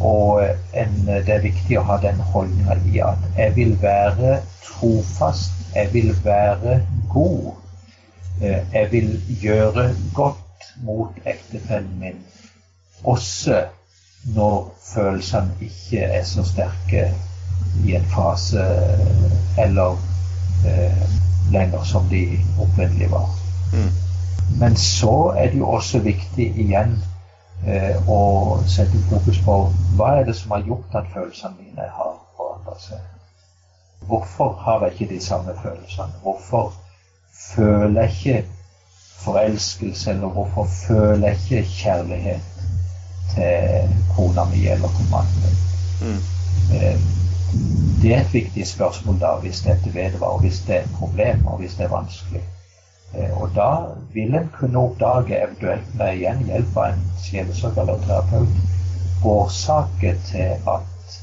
og 0.00 0.40
en, 0.72 0.94
det 1.06 1.32
er 1.34 1.42
viktig 1.44 1.76
å 1.76 1.84
ha 1.84 1.98
den 2.00 2.20
holdninga 2.32 2.78
i 2.88 3.00
at 3.04 3.26
jeg 3.36 3.52
vil 3.58 3.74
være 3.82 4.38
trofast, 4.64 5.52
jeg 5.74 5.92
vil 5.92 6.14
være 6.24 6.78
god. 7.12 7.52
Eh, 8.42 8.62
jeg 8.72 8.88
vil 8.92 9.22
gjøre 9.42 9.94
godt 10.14 10.68
mot 10.82 11.10
ektefellen 11.24 11.98
min, 12.00 12.18
også 13.04 13.62
når 14.34 14.74
følelsene 14.94 15.54
ikke 15.60 16.00
er 16.02 16.24
så 16.24 16.44
sterke 16.44 17.10
i 17.84 17.94
en 17.94 18.06
fase 18.10 18.64
eller 19.58 19.98
eh, 20.66 21.04
lenger 21.52 21.84
som 21.84 22.08
de 22.10 22.24
opprinnelig 22.58 23.10
var. 23.10 23.28
Mm. 23.72 23.90
Men 24.58 24.76
så 24.76 25.34
er 25.38 25.50
det 25.50 25.58
jo 25.58 25.68
også 25.68 25.98
viktig 25.98 26.48
igjen 26.60 26.96
eh, 27.66 28.08
å 28.08 28.20
sette 28.68 29.00
fokus 29.10 29.40
på 29.44 29.56
hva 29.98 30.10
er 30.18 30.28
det 30.28 30.36
som 30.38 30.54
har 30.54 30.66
gjort 30.68 30.96
at 31.00 31.10
følelsene 31.14 31.56
mine 31.58 31.88
har 31.98 32.16
forandret 32.36 32.88
seg. 32.88 33.10
Hvorfor 34.08 34.52
har 34.64 34.84
jeg 34.84 34.92
ikke 34.92 35.14
de 35.14 35.20
samme 35.24 35.54
følelsene? 35.62 36.20
Hvorfor 36.22 36.72
føler 37.54 38.02
jeg 38.02 38.10
ikke 38.10 38.44
forelskelse, 39.24 40.10
eller 40.10 40.28
hvorfor 40.28 40.64
føler 40.64 41.28
jeg 41.28 41.36
ikke 41.36 41.68
kjærlighet 41.68 42.40
til 43.34 43.94
kona 44.16 44.44
mi 44.52 44.66
eller 44.68 44.88
til 44.98 45.10
mannen 45.10 45.44
min? 45.44 45.60
Mm. 46.00 46.22
Eh, 46.76 46.98
det 48.02 48.14
er 48.14 48.20
et 48.20 48.34
viktig 48.34 48.66
spørsmål 48.66 49.20
da, 49.20 49.36
hvis 49.40 49.60
dette 49.64 49.94
vedvarer, 49.94 50.40
hvis 50.40 50.60
det 50.66 50.76
er 50.76 50.82
et 50.82 50.98
problem, 50.98 51.46
og 51.46 51.58
hvis 51.58 51.74
det 51.74 51.84
er 51.84 51.96
vanskelig. 51.96 52.42
Eh, 53.16 53.42
og 53.42 53.50
da 53.54 53.70
vil 54.14 54.34
en 54.34 54.50
kunne 54.58 54.78
oppdage, 54.78 55.42
eventuelt 55.42 55.94
med 55.98 56.16
igjen 56.18 56.46
hjelp 56.48 56.76
av 56.76 56.92
en 56.92 57.04
sjelesøker 57.22 57.82
eller 57.82 58.02
terapeut, 58.06 58.62
årsaker 59.24 60.16
til 60.28 60.70
at 60.74 61.18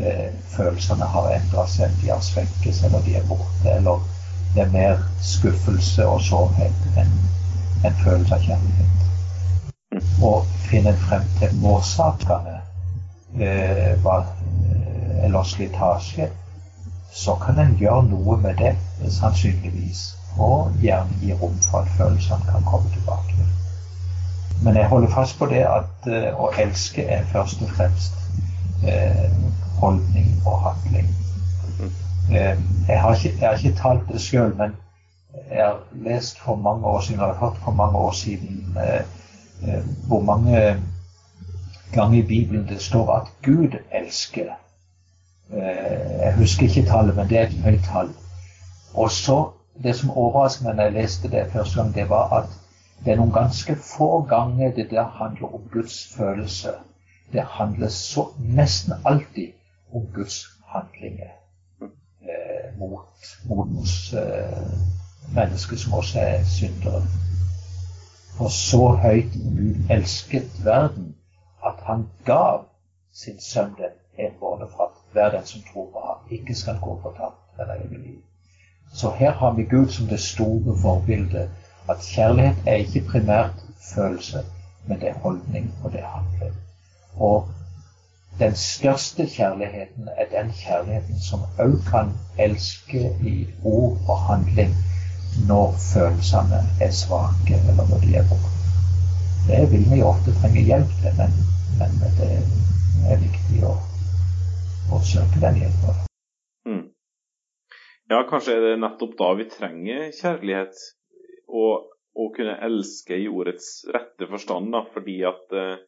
eh, 0.00 0.30
følelsene 0.56 1.08
har 1.14 1.30
endra 1.36 1.66
seg, 1.70 1.92
de 2.02 2.10
har 2.10 2.22
svekkes, 2.24 2.82
eller 2.88 3.04
de 3.06 3.16
er 3.20 3.28
borte, 3.28 3.70
eller 3.76 4.00
det 4.54 4.64
er 4.64 4.72
mer 4.72 5.02
skuffelse 5.22 6.06
og 6.08 6.20
sårhet 6.24 6.96
enn 6.96 7.12
en 7.84 7.98
følelse 8.04 8.34
av 8.34 8.46
kjærlighet. 8.48 8.92
Og 10.24 10.48
finne 10.70 10.92
frem 11.04 11.24
til 11.38 11.64
årsakene 11.64 12.58
eh, 13.40 13.92
eh, 13.92 15.24
eller 15.24 15.42
slitasje, 15.44 16.30
så 17.12 17.36
kan 17.40 17.58
en 17.58 17.76
gjøre 17.80 18.08
noe 18.10 18.36
med 18.40 18.58
det, 18.60 18.74
sannsynligvis. 19.12 20.08
Og 20.38 20.72
gjerne 20.80 21.20
gi 21.20 21.32
rom 21.32 21.56
for 21.70 21.78
at 21.78 21.92
følelsene 21.96 22.50
kan 22.50 22.64
komme 22.66 22.90
tilbake. 22.92 23.46
Men 24.62 24.76
jeg 24.76 24.88
holder 24.88 25.08
fast 25.08 25.38
på 25.38 25.46
det 25.46 25.64
at 25.68 26.08
uh, 26.08 26.40
å 26.44 26.50
elske 26.58 27.04
er 27.04 27.24
først 27.32 27.62
og 27.62 27.70
fremst 27.76 28.16
uh, 28.84 29.26
holdning 29.80 30.32
og 30.46 30.60
handling. 30.68 31.08
Uh, 32.30 32.56
jeg, 32.88 33.00
har 33.00 33.14
ikke, 33.14 33.32
jeg, 33.40 33.48
har 33.48 33.56
ikke, 33.56 33.78
talt 33.80 34.08
det 34.12 34.20
sjøl, 34.20 34.54
men 34.56 34.76
jeg 35.50 35.64
har 35.64 35.78
lest 35.92 36.40
for 36.40 36.56
mange 36.56 36.86
år 36.86 37.00
siden, 37.00 37.20
eller 37.20 37.34
hørt 37.34 37.56
for 37.64 37.72
mange 37.72 37.98
år 37.98 38.12
siden 38.12 38.76
eh, 38.76 39.04
eh, 39.68 39.84
hvor 40.08 40.22
mange 40.22 40.82
ganger 41.92 42.18
i 42.18 42.26
Bibelen 42.26 42.68
det 42.68 42.82
står 42.82 43.14
at 43.14 43.26
Gud 43.42 43.78
elsker. 43.92 44.46
Eh, 45.52 46.20
jeg 46.20 46.34
husker 46.36 46.62
ikke 46.62 46.88
tallet, 46.88 47.16
men 47.16 47.28
det 47.28 47.38
er 47.38 47.42
et 47.42 47.52
høyt 47.64 47.84
tall. 47.84 48.10
Og 48.94 49.10
så, 49.10 49.50
Det 49.82 49.96
som 49.96 50.10
overrasket 50.10 50.66
meg 50.66 50.76
da 50.78 50.88
jeg 50.88 50.96
leste 50.96 51.30
det 51.30 51.46
første 51.52 51.80
gang, 51.80 51.94
det 51.94 52.08
var 52.10 52.32
at 52.38 52.52
det 53.04 53.12
er 53.12 53.20
noen 53.20 53.32
ganske 53.32 53.76
få 53.76 54.22
ganger 54.28 54.72
det 54.76 54.90
der 54.90 55.08
handler 55.18 55.54
om 55.54 55.68
Guds 55.72 55.98
følelse. 56.16 56.72
Det 57.32 57.42
handler 57.58 57.88
så 57.88 58.28
nesten 58.38 58.94
alltid 59.04 59.52
om 59.92 60.06
Guds 60.14 60.46
handlinger 60.72 61.34
eh, 61.82 62.78
mot, 62.78 63.34
modens. 63.48 64.12
Eh, 64.12 64.96
mennesker 65.34 65.76
som 65.76 65.92
også 65.92 66.20
er 66.20 66.44
syndere. 66.44 67.02
For 68.36 68.48
så 68.48 68.88
høyt 68.88 69.32
Gud 69.32 69.90
elsket 69.90 70.64
verden 70.64 71.14
at 71.66 71.74
han 71.82 72.08
gav 72.24 72.64
sin 73.12 73.40
sønn 73.40 73.74
den 73.78 73.94
enbårne 74.26 74.68
for 74.70 74.82
at 74.84 75.12
hver 75.12 75.30
den 75.30 75.46
som 75.46 75.62
tror 75.72 75.90
på 75.92 76.00
ham, 76.08 76.18
ikke 76.30 76.54
skal 76.54 76.78
gå 76.82 77.00
fortapt 77.02 77.60
eller 77.60 77.74
evig 77.74 77.98
liv. 77.98 78.20
Så 78.96 79.10
her 79.18 79.32
har 79.32 79.52
vi 79.52 79.62
Gud 79.62 79.88
som 79.88 80.06
det 80.06 80.20
store 80.20 80.78
forbildet. 80.82 81.50
At 81.88 81.96
kjærlighet 82.00 82.56
er 82.66 82.74
ikke 82.74 83.04
primært 83.10 83.50
følelse, 83.94 84.38
men 84.86 85.00
det 85.00 85.08
er 85.08 85.18
holdning, 85.22 85.74
og 85.84 85.92
det 85.92 86.00
er 86.00 86.06
handling. 86.06 86.54
Og 87.16 87.48
den 88.38 88.54
største 88.54 89.26
kjærligheten 89.26 90.08
er 90.16 90.40
den 90.40 90.52
kjærligheten 90.52 91.20
som 91.20 91.44
òg 91.58 91.76
kan 91.90 92.12
elske 92.38 93.04
i 93.20 93.46
ord 93.64 93.98
og 94.08 94.18
handling 94.18 94.74
når 95.48 95.74
følelsene 95.92 96.64
er 96.80 96.90
svake, 96.90 97.60
eller 97.68 97.88
når 97.88 97.98
de 97.98 98.16
er 98.16 98.28
borte. 98.28 98.52
Det 99.48 99.72
vil 99.72 99.90
vi 99.90 100.02
ofte 100.02 100.34
trenge 100.40 100.60
hjelp 100.60 100.98
til, 101.02 101.12
men, 101.20 101.38
men 101.78 102.00
det 102.18 102.32
er 103.12 103.24
viktig 103.28 103.64
å, 103.64 103.76
å 104.92 105.04
søke 105.04 105.40
den 105.40 105.64
hjelpen. 105.64 106.05
Ja, 108.06 108.20
kanskje 108.30 108.54
er 108.54 108.60
det 108.62 108.76
nettopp 108.78 109.16
da 109.18 109.32
vi 109.34 109.48
trenger 109.50 110.10
kjærlighet, 110.14 110.76
og 111.50 111.88
å 112.16 112.26
kunne 112.36 112.54
elske 112.62 113.18
i 113.18 113.26
ordets 113.28 113.70
rette 113.92 114.28
forstand, 114.30 114.70
da, 114.74 114.84
fordi 114.94 115.16
at 115.26 115.56
eh, 115.58 115.80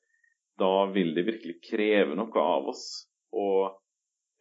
da 0.59 0.73
vil 0.91 1.15
det 1.15 1.29
virkelig 1.29 1.61
kreve 1.69 2.17
noe 2.19 2.43
av 2.43 2.73
oss 2.73 2.85
å 3.31 3.49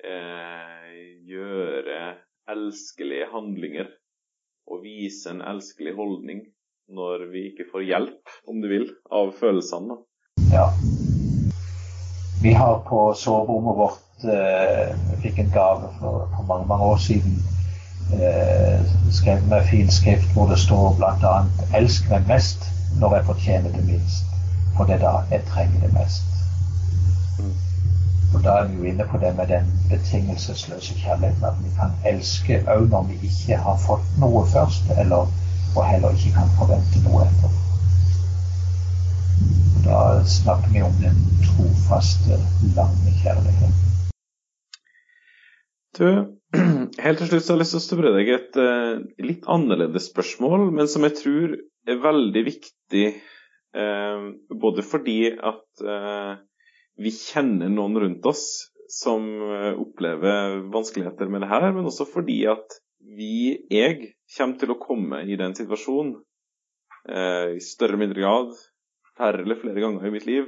eh, 0.02 0.98
gjøre 1.30 2.00
elskelige 2.50 3.30
handlinger 3.32 3.92
og 4.68 4.82
vise 4.84 5.30
en 5.32 5.44
elskelig 5.46 5.94
holdning 6.00 6.42
når 6.98 7.28
vi 7.32 7.50
ikke 7.52 7.68
får 7.72 7.86
hjelp, 7.88 8.36
om 8.48 8.62
du 8.64 8.68
vil, 8.72 8.90
av 9.12 9.34
følelsene. 9.38 10.00
Ja. 10.52 10.70
Vi 12.42 12.54
har 12.54 12.80
på 12.88 13.02
soverommet 13.18 13.78
vårt 13.78 14.28
eh, 14.34 14.96
fikk 15.24 15.44
en 15.44 15.54
gave 15.54 15.92
for, 16.00 16.28
for, 16.34 16.48
mange 16.48 16.70
mange 16.70 16.90
år 16.94 17.02
siden. 17.02 17.38
Eh, 18.14 18.80
skrevet 19.12 19.48
med 19.48 19.66
fin 19.68 19.92
skrift 19.92 20.32
hvor 20.34 20.48
det 20.50 20.60
står 20.60 20.96
bl.a.: 20.96 21.44
Elsk 21.78 22.10
meg 22.10 22.28
mest 22.28 22.64
når 23.00 23.16
jeg 23.16 23.26
fortjener 23.26 23.72
det 23.72 23.86
minst, 23.86 24.24
for 24.78 24.84
det 24.84 24.96
er 24.96 25.00
da 25.00 25.36
jeg 25.36 25.44
trenger 25.52 25.80
det 25.82 25.94
mest. 25.94 26.24
Og 28.34 28.44
Da 28.44 28.50
er 28.50 28.68
vi 28.68 28.76
jo 28.76 28.84
inne 28.84 29.06
på 29.12 29.18
det 29.18 29.36
med 29.36 29.48
den 29.48 29.80
betingelsesløse 29.90 30.94
kjærligheten. 30.94 31.44
At 31.44 31.54
vi 31.64 31.70
kan 31.80 31.92
elske 32.06 32.64
òg 32.68 32.90
når 32.90 33.04
vi 33.04 33.20
ikke 33.24 33.58
har 33.58 33.78
fått 33.78 34.18
noe 34.20 34.46
først, 34.48 34.84
eller, 34.98 35.32
og 35.76 35.86
heller 35.92 36.10
ikke 36.10 36.32
kan 36.32 36.52
forvente 36.60 37.04
noe 37.04 37.24
etter. 37.28 37.52
Da 39.86 40.24
snakker 40.26 40.70
vi 40.72 40.82
om 40.82 40.94
den 41.02 41.22
trofaste, 41.46 42.40
lange 42.76 43.14
kjærligheten. 43.22 43.74
Du, 45.98 46.37
helt 47.06 47.22
til 47.22 47.30
slutt 47.30 47.46
så 47.46 47.54
har 47.54 47.58
jeg 47.58 47.64
lyst 47.64 47.74
til 47.76 47.80
å 47.80 47.86
spørre 47.86 48.14
deg 48.16 48.30
et 48.34 48.60
uh, 48.62 49.00
litt 49.24 49.48
annerledes 49.52 50.10
spørsmål, 50.12 50.70
men 50.76 50.90
som 50.90 51.06
jeg 51.08 51.18
tror 51.20 51.56
er 51.88 52.02
veldig 52.04 52.44
viktig 52.48 53.06
uh, 53.78 54.30
både 54.64 54.86
fordi 54.86 55.20
at 55.36 55.84
uh, 55.86 56.40
vi 56.98 57.14
kjenner 57.14 57.72
noen 57.72 58.00
rundt 58.04 58.26
oss 58.30 58.48
som 58.88 59.26
opplever 59.44 60.62
vanskeligheter 60.72 61.28
med 61.28 61.44
det 61.44 61.50
her, 61.52 61.66
men 61.76 61.90
også 61.90 62.06
fordi 62.08 62.38
at 62.48 62.78
vi, 63.04 63.58
jeg, 63.68 64.14
kommer 64.38 64.62
til 64.62 64.72
å 64.72 64.78
komme 64.80 65.20
i 65.28 65.36
den 65.38 65.52
situasjonen 65.58 66.14
i 67.12 67.60
større 67.64 67.98
eller 67.98 68.02
mindre 68.06 68.24
grad, 68.24 68.56
færre 69.20 69.44
eller 69.44 69.60
flere 69.60 69.84
ganger 69.84 70.08
i 70.08 70.14
mitt 70.16 70.26
liv, 70.28 70.48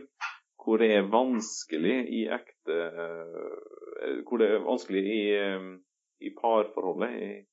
hvor 0.63 0.79
det 0.79 0.87
er 0.95 1.11
vanskelig 1.11 1.97
i 2.15 2.23
ekte 2.31 2.79
Hvor 4.23 4.39
det 4.39 4.49
er 4.55 4.63
vanskelig 4.63 5.03
i 5.03 5.21
i 6.19 6.31
parforholdet 6.35 7.45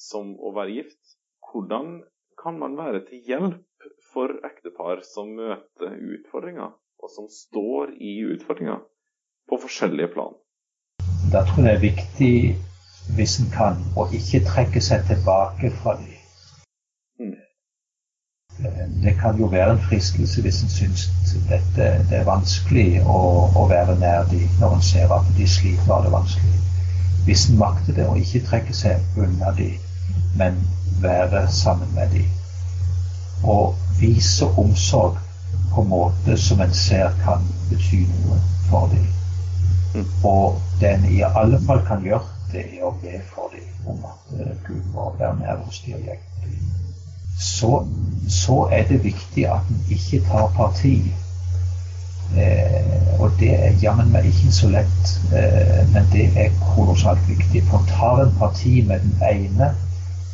som 0.00 0.34
å 0.40 0.52
være 0.56 0.78
gift. 0.78 1.16
Hvordan 1.50 2.00
kan 2.40 2.58
man 2.58 2.76
være 2.76 3.04
til 3.08 3.22
hjelp 3.28 3.88
for 4.12 4.34
ektepar 4.46 5.04
som 5.06 5.34
møter 5.38 5.94
utfordringer, 6.16 6.74
og 7.02 7.12
som 7.14 7.28
står 7.30 7.94
i 8.00 8.16
utfordringer 8.34 8.82
på 9.50 9.60
forskjellige 9.64 10.12
plan? 10.16 10.36
Da 11.32 11.44
tror 11.48 11.64
jeg 11.64 11.66
det 11.66 11.74
er 11.74 11.86
viktig, 11.88 12.34
hvis 13.16 13.38
en 13.42 13.50
kan, 13.54 13.80
å 14.00 14.06
ikke 14.18 14.44
trekke 14.48 14.82
seg 14.84 15.06
tilbake 15.08 15.72
fra 15.80 15.96
dem. 16.00 16.12
Mm. 17.20 17.34
Det 19.04 19.16
kan 19.20 19.40
jo 19.40 19.48
være 19.50 19.74
en 19.74 19.82
fristelse 19.88 20.42
hvis 20.44 20.60
en 20.62 20.70
syns 20.70 21.08
dette 21.50 21.88
det 22.10 22.20
er 22.20 22.28
vanskelig 22.28 23.02
å, 23.02 23.18
å 23.50 23.66
være 23.70 23.98
nær 23.98 24.28
dem 24.30 24.46
når 24.60 24.78
en 24.78 24.86
ser 24.92 25.10
at 25.16 25.34
de 25.38 25.48
sliter 25.50 25.88
og 25.88 25.96
har 25.96 26.06
det 26.06 26.14
vanskelig 26.14 26.73
hvis 27.24 27.48
en 27.50 27.58
makter 27.58 27.96
det, 27.96 28.06
å 28.08 28.16
ikke 28.20 28.44
trekke 28.48 28.74
seg 28.76 29.20
unna 29.20 29.52
de, 29.56 29.70
men 30.36 30.58
være 31.00 31.46
sammen 31.52 31.88
med 31.94 32.12
de. 32.12 32.24
Og 33.42 33.74
vise 34.00 34.46
omsorg 34.60 35.18
på 35.72 35.82
en 35.82 35.88
måte 35.88 36.36
som 36.40 36.60
en 36.60 36.74
ser 36.74 37.14
kan 37.24 37.44
bety 37.70 38.04
noe 38.10 38.38
for 38.68 38.92
dem. 38.92 39.06
Mm. 39.94 40.06
Og 40.26 40.60
det 40.80 40.94
en 40.94 41.08
i 41.10 41.22
alle 41.26 41.60
fall 41.66 41.82
kan 41.88 42.04
gjøre, 42.04 42.26
det 42.52 42.66
er 42.76 42.86
å 42.86 42.94
be 43.02 43.18
for 43.34 43.50
dem 43.54 43.90
om 43.90 44.04
at 44.08 44.34
uh, 44.38 44.52
Gud 44.66 44.82
må 44.94 45.10
være 45.18 45.34
med 45.40 45.64
hos 45.64 45.80
dem 45.84 45.98
og 45.98 46.08
hjelpe 46.08 46.44
dem. 46.44 46.72
Så, 47.40 47.72
så 48.30 48.58
er 48.72 48.86
det 48.88 49.02
viktig 49.04 49.46
at 49.50 49.70
en 49.70 49.80
ikke 49.96 50.22
tar 50.28 50.52
parti 50.56 50.98
Eh, 52.36 53.20
og 53.20 53.30
det 53.40 53.52
er 53.54 53.76
jammen 53.82 54.10
meg 54.12 54.26
ikke 54.26 54.52
så 54.52 54.68
lett, 54.72 55.10
eh, 55.38 55.82
men 55.94 56.06
det 56.12 56.26
er 56.40 56.56
kolossalt 56.74 57.22
viktig. 57.28 57.62
For 57.70 57.86
tar 57.88 58.24
en 58.24 58.34
parti 58.38 58.82
med 58.88 59.04
den 59.04 59.22
ene, 59.30 59.70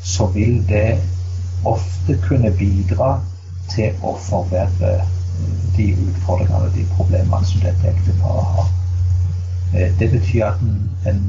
så 0.03 0.27
vil 0.27 0.63
det 0.69 0.99
ofte 1.65 2.17
kunne 2.25 2.53
bidra 2.57 3.19
til 3.69 3.93
å 4.03 4.15
forverre 4.17 4.95
de 5.77 5.91
utfordringene 5.93 6.71
og 6.71 6.75
de 6.75 6.87
problemene 6.97 7.45
som 7.47 7.65
dette 7.65 7.93
ekteparet 7.93 8.53
har. 8.57 8.71
Eh, 9.75 9.89
det 10.01 10.11
betyr 10.17 10.47
at 10.49 10.65
en, 10.65 10.79
en, 11.07 11.25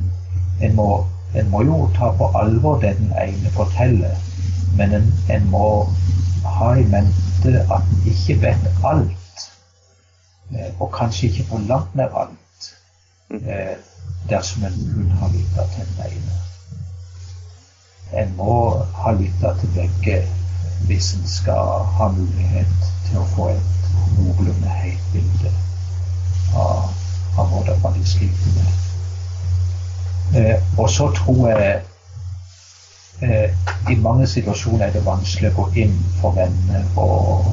en, 0.61 0.75
må, 0.75 0.89
en, 1.35 1.51
må, 1.51 1.65
jo 1.67 1.83
ta 1.97 2.13
på 2.15 2.31
alvor 2.39 2.79
det 2.81 2.95
den 2.99 3.11
ene 3.19 3.51
forteller, 3.57 4.15
men 4.79 5.01
en, 5.01 5.49
må 5.51 5.65
ha 6.45 6.75
i 6.79 6.87
mente 6.87 7.59
at 7.67 7.81
en 7.83 8.13
ikke 8.15 8.39
vet 8.41 8.71
alt 8.87 9.11
Eh, 9.11 9.20
og 10.79 10.91
kanskje 10.91 11.29
ikke 11.29 11.47
på 11.49 11.57
langt 11.67 11.95
nær 11.95 12.15
alt, 12.23 12.69
mm. 13.29 13.41
eh, 13.49 13.75
dersom 14.29 14.63
en 14.63 14.79
kun 14.93 15.11
har 15.19 15.29
lytta 15.33 15.67
til 15.75 15.87
den 15.87 16.05
ene. 16.11 16.39
En 18.23 18.33
må 18.37 18.55
ha 18.93 19.11
lytta 19.15 19.53
til 19.59 19.69
begge 19.75 20.21
hvis 20.85 21.13
en 21.13 21.27
skal 21.27 21.85
ha 21.97 22.09
mulighet 22.11 22.89
til 23.07 23.21
å 23.21 23.27
få 23.35 23.49
et 23.53 23.91
noenlunde 24.17 24.75
helt 24.81 25.13
bilde 25.13 25.53
av, 26.57 26.89
av 27.37 27.53
man 27.83 27.95
de 27.95 28.05
sliter 28.05 28.55
med. 28.57 28.81
Eh, 30.35 30.77
og 30.77 30.89
så 30.89 31.11
tror 31.15 31.47
jeg 31.49 31.81
eh, 33.21 33.49
i 33.91 33.95
mange 33.95 34.27
situasjoner 34.27 34.87
er 34.87 34.93
det 34.95 35.05
vanskelig 35.05 35.51
å 35.51 35.57
gå 35.61 35.67
inn 35.85 35.97
for 36.21 36.35
venner 36.35 36.85
og 36.99 37.51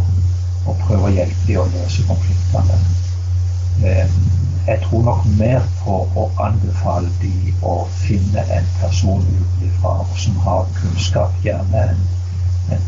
og 0.66 0.76
prøve 0.86 1.08
å 1.08 1.14
hjelpe 1.14 1.46
dem 1.46 1.62
å 1.62 1.68
løse 1.72 2.04
konfliktene. 2.08 2.78
Eh, 3.84 4.18
jeg 4.68 4.80
tror 4.84 5.02
nok 5.02 5.26
mer 5.38 5.62
på 5.80 5.94
å 6.20 6.24
anbefale 6.44 7.08
dem 7.22 7.62
å 7.64 7.74
finne 8.02 8.42
en 8.52 8.66
person 8.80 9.22
utenfra 9.30 9.94
som 10.20 10.36
har 10.44 10.66
kunnskap, 10.76 11.38
gjerne 11.44 11.84
en, 11.92 12.02
en 12.76 12.84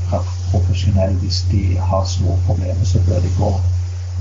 profesjonell. 0.50 1.14
Hvis 1.22 1.40
de 1.52 1.62
har 1.80 2.04
store 2.04 2.36
problemer, 2.46 2.84
så 2.84 3.00
bør 3.06 3.24
de 3.24 3.32
gå 3.38 3.52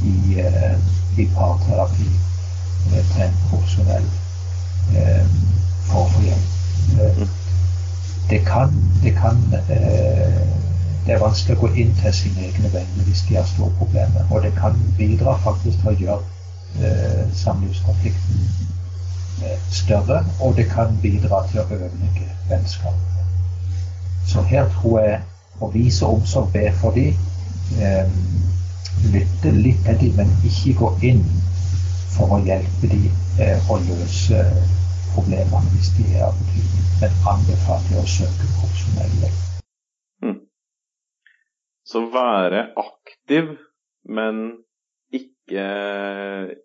i, 0.07 0.15
uh, 0.39 1.19
i 1.19 1.27
parterapi 1.35 2.07
til 2.87 3.25
en 3.25 3.35
profesjonell 3.49 4.07
uh, 4.95 5.27
for 5.89 6.05
å 6.05 6.07
få 6.13 6.23
hjelp. 6.29 7.27
det 8.29 8.39
kan, 8.47 8.71
det 9.03 9.17
kan 9.19 9.43
det 11.09 11.15
er 11.15 11.21
vanskelig 11.23 11.55
å 11.57 11.61
gå 11.63 11.67
inn 11.81 11.93
til 11.97 12.11
sine 12.13 12.43
egne 12.45 12.69
venner 12.69 13.05
hvis 13.07 13.23
de 13.25 13.39
har 13.39 13.45
store 13.49 13.71
problemer. 13.79 14.27
Og 14.29 14.43
det 14.45 14.51
kan 14.59 14.75
bidra 14.97 15.33
faktisk 15.41 15.81
til 15.81 15.89
å 15.89 15.93
gjøre 16.03 16.85
eh, 16.85 17.23
samlivskonflikten 17.39 18.43
eh, 19.47 19.55
større, 19.73 20.19
og 20.37 20.53
det 20.59 20.67
kan 20.69 20.93
bidra 21.01 21.39
til 21.49 21.63
å 21.63 21.65
ødelegge 21.65 22.27
vennskap. 22.51 22.93
Så 24.29 24.45
her 24.53 24.69
tror 24.75 24.99
jeg 25.01 25.17
å 25.57 25.71
vise 25.73 26.05
omsorg, 26.05 26.53
be 26.53 26.69
for 26.77 26.93
dem, 26.93 27.17
eh, 27.81 28.05
lytte 29.09 29.57
litt 29.57 29.81
til 29.89 30.01
dem, 30.05 30.21
men 30.21 30.37
ikke 30.45 30.77
gå 30.83 30.93
inn 31.09 31.25
for 32.13 32.37
å 32.37 32.41
hjelpe 32.45 32.93
dem 32.93 33.09
eh, 33.41 33.57
å 33.65 33.81
løse 33.89 34.45
problemene 35.17 35.73
hvis 35.73 35.89
de 35.97 36.11
er 36.13 36.29
av 36.29 36.37
betydning, 36.45 36.89
men 37.01 37.21
anbefale 37.33 38.03
å 38.05 38.09
søke 38.19 38.53
profesjonell 38.59 39.23
hjelp. 39.23 39.48
Så 41.89 42.03
være 42.13 42.67
aktiv, 42.77 43.55
men 44.05 44.41
ikke, 45.13 45.63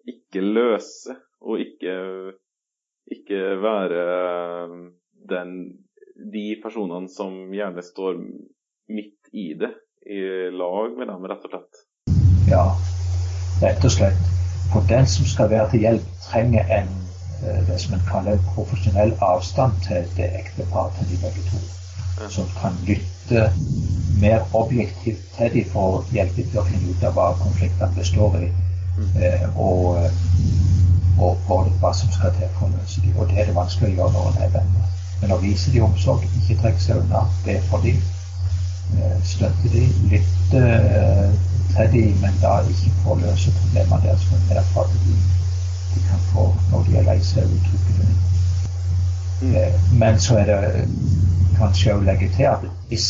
ikke 0.04 0.40
løse. 0.40 1.16
Og 1.40 1.60
ikke, 1.60 1.94
ikke 3.12 3.40
være 3.62 4.04
den, 5.28 5.54
de 6.34 6.44
personene 6.62 7.08
som 7.12 7.36
gjerne 7.52 7.84
står 7.84 8.20
midt 8.88 9.32
i 9.32 9.52
det, 9.60 9.72
i 10.06 10.20
lag 10.52 10.96
med 10.98 11.08
dem, 11.12 11.28
rett 11.28 11.44
og 11.48 11.54
slett. 11.54 11.84
Ja, 12.48 12.64
rett 13.64 13.84
og 13.84 13.94
slett. 13.96 14.28
For 14.72 14.84
den 14.88 15.08
som 15.08 15.28
skal 15.28 15.52
være 15.52 15.70
til 15.72 15.86
hjelp, 15.86 16.10
trenger 16.26 16.68
en 16.80 16.92
eh, 17.44 17.62
det 17.68 17.80
som 17.84 17.96
en 17.96 18.04
kaller 18.08 18.44
profesjonell 18.52 19.16
avstand 19.24 19.80
til 19.88 20.04
det 20.18 20.32
ekte 20.42 20.68
partet 20.72 21.08
de 21.12 21.20
begge 21.24 21.48
to. 21.52 21.64
Som 22.30 22.46
kan 22.60 22.76
lytte 22.86 23.48
mer 24.20 24.40
objektivt 24.54 25.22
til 25.36 25.50
dem 25.54 25.70
for 25.72 25.98
å 25.98 26.04
hjelpe 26.14 26.44
til 26.46 26.60
å 26.60 26.66
finne 26.68 26.92
ut 26.94 27.04
av 27.04 27.16
hva 27.16 27.30
konfliktene 27.40 27.90
består 27.96 28.36
i. 28.38 28.50
Mm. 28.98 29.08
Eh, 29.18 29.46
og, 29.58 30.04
og, 31.18 31.38
og, 31.50 31.70
hva 31.80 31.90
som 31.96 32.12
skal 32.14 32.34
til 32.38 32.50
for 32.58 32.68
å 32.68 32.74
løse 32.76 33.02
dem. 33.02 33.16
Og 33.18 33.30
det 33.30 33.40
er 33.42 33.50
det 33.50 33.56
vanskelig 33.58 33.90
å 33.90 33.96
gjøre 33.96 34.14
når 34.14 34.28
en 34.30 34.44
er 34.46 34.52
venner. 34.58 34.92
Men 35.22 35.34
å 35.34 35.40
vise 35.42 35.72
dem 35.74 35.88
omsorg, 35.88 36.26
ikke 36.40 36.60
trekke 36.62 36.84
seg 36.84 37.02
unna, 37.02 37.24
be 37.46 37.58
for 37.70 37.82
dem. 37.86 37.98
Eh, 38.94 39.18
støtte 39.24 39.72
dem, 39.72 39.92
lytte 40.12 40.62
eh, 40.62 41.30
til 41.74 41.92
dem, 41.92 42.18
men 42.22 42.38
da 42.42 42.58
ikke 42.70 42.92
få 43.02 43.16
løse 43.22 43.54
problemene 43.58 44.02
deres, 44.04 44.26
men 44.30 44.46
mer 44.50 44.66
for 44.72 44.84
at 44.84 44.98
de, 45.06 45.16
de, 45.94 46.02
kan 46.10 46.20
få, 46.30 46.46
når 46.70 46.86
de 46.88 46.98
er 47.00 47.08
lei 47.08 47.18
seg, 47.24 47.50
uttrykke 47.58 47.96
det. 47.98 48.10
Mm. 49.40 49.56
Eh, 49.58 49.80
men 50.02 50.20
så 50.20 50.38
er 50.42 50.50
det 50.52 50.84
kanskje 51.58 51.94
òg 51.94 52.04
legge 52.06 52.28
til 52.36 52.50
at 52.50 52.66
hvis 52.88 53.08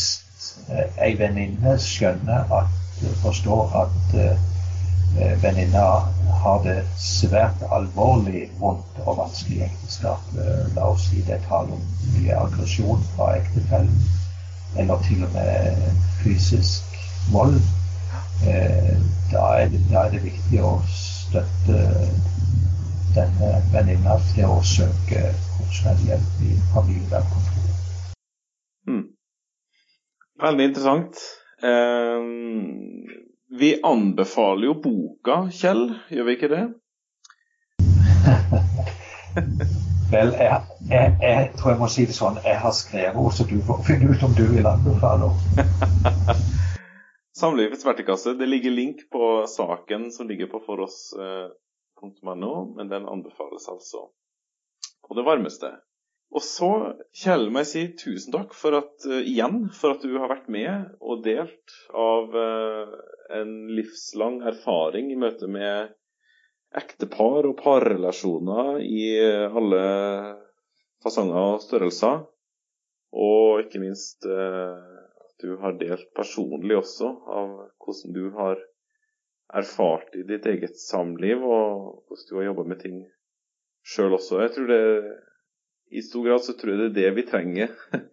ei 1.03 1.13
venninne 1.19 1.77
skjønner 1.81 2.51
at, 2.59 2.73
forstår 3.21 3.73
at 3.81 4.15
uh, 4.17 5.41
venninna 5.43 5.85
har 6.41 6.61
det 6.63 6.77
svært 6.99 7.63
alvorlig 7.71 8.45
vondt 8.59 8.99
og 9.05 9.17
vanskelig 9.19 9.57
i 9.57 9.65
ekteskap. 9.67 10.29
Uh, 10.35 10.65
la 10.75 10.89
oss 10.91 11.07
si 11.09 11.23
det 11.27 11.37
er 11.37 11.47
tale 11.49 11.77
om 11.77 11.87
mye 12.15 12.37
aggresjon 12.39 13.03
fra 13.15 13.31
ektefellen, 13.39 13.97
eller 14.77 15.01
til 15.07 15.23
og 15.27 15.33
med 15.35 15.89
fysisk 16.23 16.99
vold. 17.31 17.59
Da, 19.31 19.43
er 19.57 19.69
det, 19.71 19.79
da, 19.89 20.01
er 20.05 20.11
det, 20.11 20.19
viktig 20.25 20.59
å 20.59 20.73
støtte 20.91 21.79
denne 23.15 23.51
venninna 23.71 24.17
til 24.33 24.57
å 24.57 24.59
søke 24.67 25.29
profesjonell 25.55 26.03
hjelp 26.09 26.43
i 26.43 26.57
familievernkontoret. 26.73 27.64
Veldig 30.41 30.65
interessant. 30.69 31.21
Eh, 31.63 32.21
vi 33.59 33.69
anbefaler 33.83 34.67
jo 34.67 34.73
boka, 34.83 35.37
Kjell, 35.53 35.87
gjør 36.11 36.27
vi 36.27 36.35
ikke 36.35 36.51
det? 36.51 36.63
Vel, 40.11 40.31
jeg, 40.37 40.57
jeg, 40.89 41.13
jeg, 41.21 41.51
tror 41.57 41.71
jeg 41.71 41.79
må 41.79 41.87
si 41.91 42.05
det 42.07 42.15
sånn. 42.17 42.37
Jeg 42.45 42.59
har 42.61 42.73
skrevet 42.75 43.17
ord, 43.19 43.33
så 43.35 43.47
du 43.49 43.57
får 43.65 43.81
finne 43.87 44.11
ut 44.11 44.25
om 44.27 44.35
du 44.37 44.43
vil 44.51 44.67
anbefale. 44.69 45.31
Samlivets 47.39 47.85
vertikasse. 47.87 48.35
Det 48.39 48.47
ligger 48.47 48.71
link 48.75 48.97
på 49.11 49.23
saken 49.49 50.11
som 50.15 50.29
ligger 50.29 50.47
på 50.51 50.61
foross.no, 50.67 52.53
men 52.77 52.91
den 52.91 53.09
anbefales 53.11 53.67
altså 53.71 53.99
på 55.07 55.17
det 55.17 55.25
varmeste. 55.27 55.73
Og 56.35 56.43
så, 56.43 56.69
Kjell, 57.15 57.47
må 57.47 57.61
jeg 57.63 57.69
si 57.69 57.81
tusen 57.95 58.33
takk 58.35 58.55
for 58.59 58.75
at, 58.81 58.95
uh, 59.07 59.21
igjen 59.23 59.69
for 59.75 59.95
at 59.95 60.03
du 60.03 60.17
har 60.19 60.31
vært 60.33 60.49
med 60.51 60.97
og 60.99 61.23
delt 61.23 61.75
av 61.95 62.35
uh, 62.35 62.95
en 63.37 63.53
livslang 63.71 64.41
erfaring 64.51 65.13
i 65.13 65.19
møte 65.19 65.47
med 65.47 65.93
ektepar 66.75 67.47
og 67.47 67.55
parrelasjoner 67.61 68.81
i 68.83 69.05
uh, 69.23 69.55
alle 69.61 69.83
fasonger 71.05 71.53
og 71.55 71.63
størrelser. 71.63 72.25
Og 73.15 73.61
ikke 73.63 73.79
minst 73.79 74.25
at 74.27 75.35
du 75.39 75.53
har 75.61 75.77
delt 75.79 76.09
personlig 76.17 76.75
også 76.75 77.13
av 77.31 77.53
hvordan 77.79 78.15
du 78.17 78.25
har 78.35 78.59
erfart 79.55 80.17
i 80.19 80.25
ditt 80.27 80.43
eget 80.51 80.75
samliv, 80.81 81.39
og 81.39 82.01
hvordan 82.09 82.27
du 82.27 82.33
har 82.35 82.47
jobba 82.49 82.65
med 82.67 82.81
ting 82.81 82.97
sjøl 83.87 84.17
også. 84.17 84.41
Jeg 84.43 84.51
tror 84.57 84.67
det 84.73 84.81
i 85.97 86.03
stor 86.05 86.27
grad 86.27 86.45
så 86.45 86.55
tror 86.57 86.73
jeg 86.73 86.81
det 86.81 86.87
er 86.89 86.95
det 87.01 87.15
vi 87.19 87.27
trenger. 87.29 87.75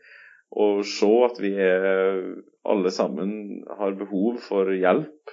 Å 0.62 0.66
se 0.84 1.08
at 1.26 1.38
vi 1.40 1.54
alle 2.68 2.90
sammen 2.92 3.62
har 3.78 3.96
behov 3.96 4.36
for 4.44 4.68
hjelp 4.76 5.32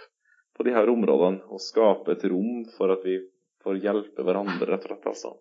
på 0.58 0.66
de 0.68 0.74
her 0.76 0.90
områdene. 0.92 1.44
Og 1.52 1.62
skape 1.64 2.16
et 2.16 2.26
rom 2.32 2.66
for 2.78 2.96
at 2.96 3.06
vi 3.06 3.20
får 3.64 3.80
hjelpe 3.84 4.26
hverandre, 4.26 4.68
rett 4.72 4.88
og 4.88 4.92
slett. 4.94 5.08
altså. 5.12 5.36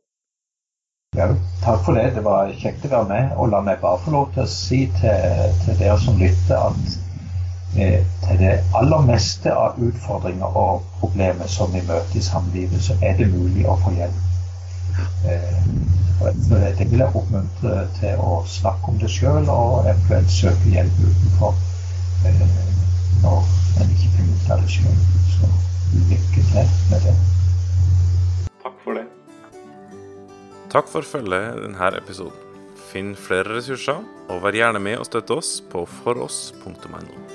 Ja, 1.17 1.29
takk 1.65 1.85
for 1.87 1.99
det. 1.99 2.11
Det 2.15 2.23
var 2.27 2.51
kjekt 2.63 2.87
å 2.87 2.93
være 2.93 3.09
med. 3.11 3.35
Og 3.41 3.53
la 3.55 3.63
meg 3.65 3.81
bare 3.83 4.03
få 4.05 4.15
lov 4.15 4.33
til 4.35 4.45
å 4.45 4.51
si 4.53 4.85
til, 4.99 5.55
til 5.65 5.79
dere 5.81 5.99
som 6.03 6.19
lytter, 6.21 6.69
at 6.69 7.79
eh, 7.79 8.01
til 8.27 8.43
det 8.43 8.55
aller 8.79 9.07
meste 9.09 9.55
av 9.55 9.79
utfordringer 9.89 10.63
og 10.63 10.87
problemer 11.01 11.51
som 11.51 11.73
vi 11.75 11.83
møter 11.89 12.21
i 12.21 12.25
samlivet, 12.29 12.83
så 12.85 12.99
er 13.03 13.19
det 13.19 13.31
mulig 13.33 13.67
å 13.67 13.79
få 13.83 13.95
hjelp. 13.97 14.28
Eh, 15.29 15.59
det 16.79 16.87
vil 16.91 17.03
jeg 17.03 17.15
oppmuntre 17.15 17.85
til 17.99 18.23
å 18.23 18.41
snakke 18.49 18.93
om 18.93 18.99
det 18.99 19.11
sjøl, 19.13 19.47
og 19.53 19.87
eventuelt 19.87 20.33
søke 20.33 20.73
hjelp 20.73 20.99
utenfor 21.05 21.55
eh, 22.27 22.43
når 23.23 23.53
en 23.83 23.95
ikke 23.95 24.11
finner 24.17 24.35
ut 24.35 24.53
av 24.55 24.65
det 24.65 24.75
sjøl. 24.75 24.99
Så 25.37 25.53
lykke 26.11 26.45
til 26.51 26.75
med 26.91 27.07
det. 27.07 27.17
Takk 28.65 28.83
for 28.85 28.99
det. 28.99 29.07
Takk 30.75 30.93
for 30.93 31.07
følget 31.15 31.63
denne 31.63 31.95
episoden. 32.03 32.45
Finn 32.89 33.13
flere 33.17 33.59
ressurser, 33.59 34.01
og 34.33 34.43
vær 34.45 34.57
gjerne 34.57 34.81
med 34.81 35.01
og 35.01 35.09
støtte 35.11 35.37
oss 35.37 35.59
på 35.73 35.85
foross.no. 36.01 37.28